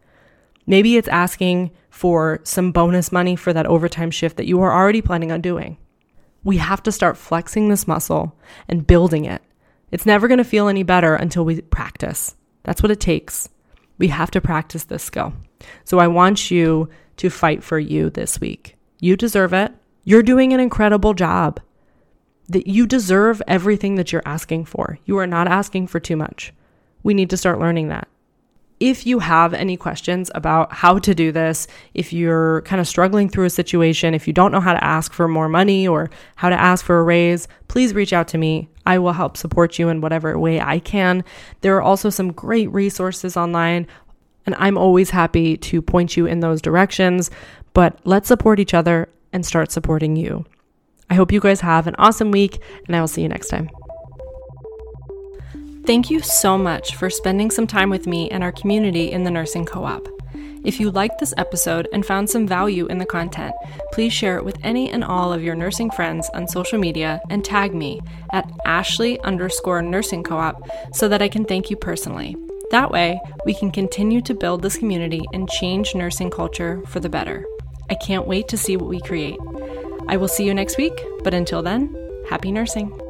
Maybe 0.66 0.96
it's 0.96 1.08
asking 1.08 1.70
for 1.90 2.40
some 2.44 2.72
bonus 2.72 3.10
money 3.10 3.36
for 3.36 3.52
that 3.52 3.66
overtime 3.66 4.10
shift 4.10 4.36
that 4.36 4.46
you 4.46 4.60
are 4.60 4.72
already 4.72 5.00
planning 5.00 5.32
on 5.32 5.40
doing. 5.40 5.78
We 6.44 6.58
have 6.58 6.82
to 6.84 6.92
start 6.92 7.16
flexing 7.16 7.68
this 7.68 7.88
muscle 7.88 8.38
and 8.68 8.86
building 8.86 9.24
it. 9.24 9.42
It's 9.90 10.06
never 10.06 10.28
going 10.28 10.38
to 10.38 10.44
feel 10.44 10.68
any 10.68 10.82
better 10.82 11.14
until 11.14 11.44
we 11.44 11.60
practice. 11.62 12.36
That's 12.62 12.82
what 12.82 12.90
it 12.92 13.00
takes. 13.00 13.48
We 13.96 14.08
have 14.08 14.30
to 14.32 14.40
practice 14.40 14.84
this 14.84 15.02
skill. 15.02 15.32
So 15.84 15.98
I 15.98 16.06
want 16.06 16.50
you 16.50 16.90
to 17.16 17.30
fight 17.30 17.64
for 17.64 17.78
you 17.78 18.10
this 18.10 18.40
week. 18.40 18.76
You 19.00 19.16
deserve 19.16 19.52
it. 19.52 19.72
You're 20.04 20.22
doing 20.22 20.52
an 20.52 20.60
incredible 20.60 21.14
job. 21.14 21.60
That 22.48 22.66
you 22.66 22.86
deserve 22.86 23.42
everything 23.46 23.96
that 23.96 24.10
you're 24.10 24.22
asking 24.24 24.64
for. 24.64 24.98
You 25.04 25.18
are 25.18 25.26
not 25.26 25.48
asking 25.48 25.88
for 25.88 26.00
too 26.00 26.16
much. 26.16 26.52
We 27.02 27.14
need 27.14 27.30
to 27.30 27.36
start 27.36 27.60
learning 27.60 27.88
that. 27.88 28.08
If 28.80 29.06
you 29.06 29.18
have 29.18 29.54
any 29.54 29.76
questions 29.76 30.30
about 30.36 30.72
how 30.72 30.98
to 31.00 31.14
do 31.14 31.32
this, 31.32 31.66
if 31.94 32.12
you're 32.12 32.62
kind 32.62 32.80
of 32.80 32.86
struggling 32.86 33.28
through 33.28 33.46
a 33.46 33.50
situation, 33.50 34.14
if 34.14 34.26
you 34.26 34.32
don't 34.32 34.52
know 34.52 34.60
how 34.60 34.72
to 34.72 34.84
ask 34.84 35.12
for 35.12 35.26
more 35.26 35.48
money 35.48 35.86
or 35.86 36.10
how 36.36 36.48
to 36.48 36.54
ask 36.54 36.84
for 36.84 37.00
a 37.00 37.02
raise, 37.02 37.48
please 37.66 37.92
reach 37.92 38.12
out 38.12 38.28
to 38.28 38.38
me. 38.38 38.68
I 38.86 38.98
will 38.98 39.12
help 39.12 39.36
support 39.36 39.78
you 39.78 39.88
in 39.88 40.00
whatever 40.00 40.38
way 40.38 40.60
I 40.60 40.78
can. 40.78 41.24
There 41.60 41.76
are 41.76 41.82
also 41.82 42.08
some 42.08 42.32
great 42.32 42.70
resources 42.72 43.36
online, 43.36 43.88
and 44.46 44.54
I'm 44.58 44.78
always 44.78 45.10
happy 45.10 45.56
to 45.56 45.82
point 45.82 46.16
you 46.16 46.26
in 46.26 46.40
those 46.40 46.62
directions. 46.62 47.30
But 47.74 47.98
let's 48.04 48.28
support 48.28 48.60
each 48.60 48.74
other 48.74 49.08
and 49.32 49.44
start 49.44 49.72
supporting 49.72 50.14
you. 50.14 50.46
I 51.10 51.14
hope 51.14 51.32
you 51.32 51.40
guys 51.40 51.60
have 51.60 51.86
an 51.86 51.94
awesome 51.98 52.30
week, 52.30 52.60
and 52.86 52.94
I 52.94 53.00
will 53.00 53.08
see 53.08 53.22
you 53.22 53.28
next 53.28 53.48
time. 53.48 53.70
Thank 55.86 56.10
you 56.10 56.20
so 56.20 56.58
much 56.58 56.96
for 56.96 57.08
spending 57.08 57.50
some 57.50 57.66
time 57.66 57.88
with 57.88 58.06
me 58.06 58.30
and 58.30 58.44
our 58.44 58.52
community 58.52 59.10
in 59.10 59.24
the 59.24 59.30
Nursing 59.30 59.64
Co 59.64 59.84
op. 59.84 60.06
If 60.64 60.80
you 60.80 60.90
liked 60.90 61.18
this 61.18 61.32
episode 61.38 61.88
and 61.92 62.04
found 62.04 62.28
some 62.28 62.46
value 62.46 62.86
in 62.88 62.98
the 62.98 63.06
content, 63.06 63.54
please 63.92 64.12
share 64.12 64.36
it 64.36 64.44
with 64.44 64.58
any 64.62 64.90
and 64.90 65.02
all 65.02 65.32
of 65.32 65.42
your 65.42 65.54
nursing 65.54 65.90
friends 65.90 66.28
on 66.34 66.46
social 66.46 66.78
media 66.78 67.20
and 67.30 67.42
tag 67.44 67.74
me 67.74 68.00
at 68.32 68.50
Ashley 68.66 69.18
underscore 69.20 69.80
nursing 69.80 70.22
co 70.22 70.36
op 70.36 70.68
so 70.92 71.08
that 71.08 71.22
I 71.22 71.28
can 71.28 71.46
thank 71.46 71.70
you 71.70 71.76
personally. 71.76 72.36
That 72.70 72.90
way, 72.90 73.18
we 73.46 73.54
can 73.54 73.70
continue 73.70 74.20
to 74.20 74.34
build 74.34 74.60
this 74.60 74.76
community 74.76 75.22
and 75.32 75.48
change 75.48 75.94
nursing 75.94 76.30
culture 76.30 76.82
for 76.86 77.00
the 77.00 77.08
better. 77.08 77.46
I 77.88 77.94
can't 77.94 78.26
wait 78.26 78.48
to 78.48 78.58
see 78.58 78.76
what 78.76 78.90
we 78.90 79.00
create. 79.00 79.38
I 80.08 80.16
will 80.16 80.28
see 80.28 80.44
you 80.44 80.54
next 80.54 80.78
week, 80.78 80.98
but 81.22 81.34
until 81.34 81.62
then, 81.62 81.94
happy 82.28 82.50
nursing. 82.50 83.07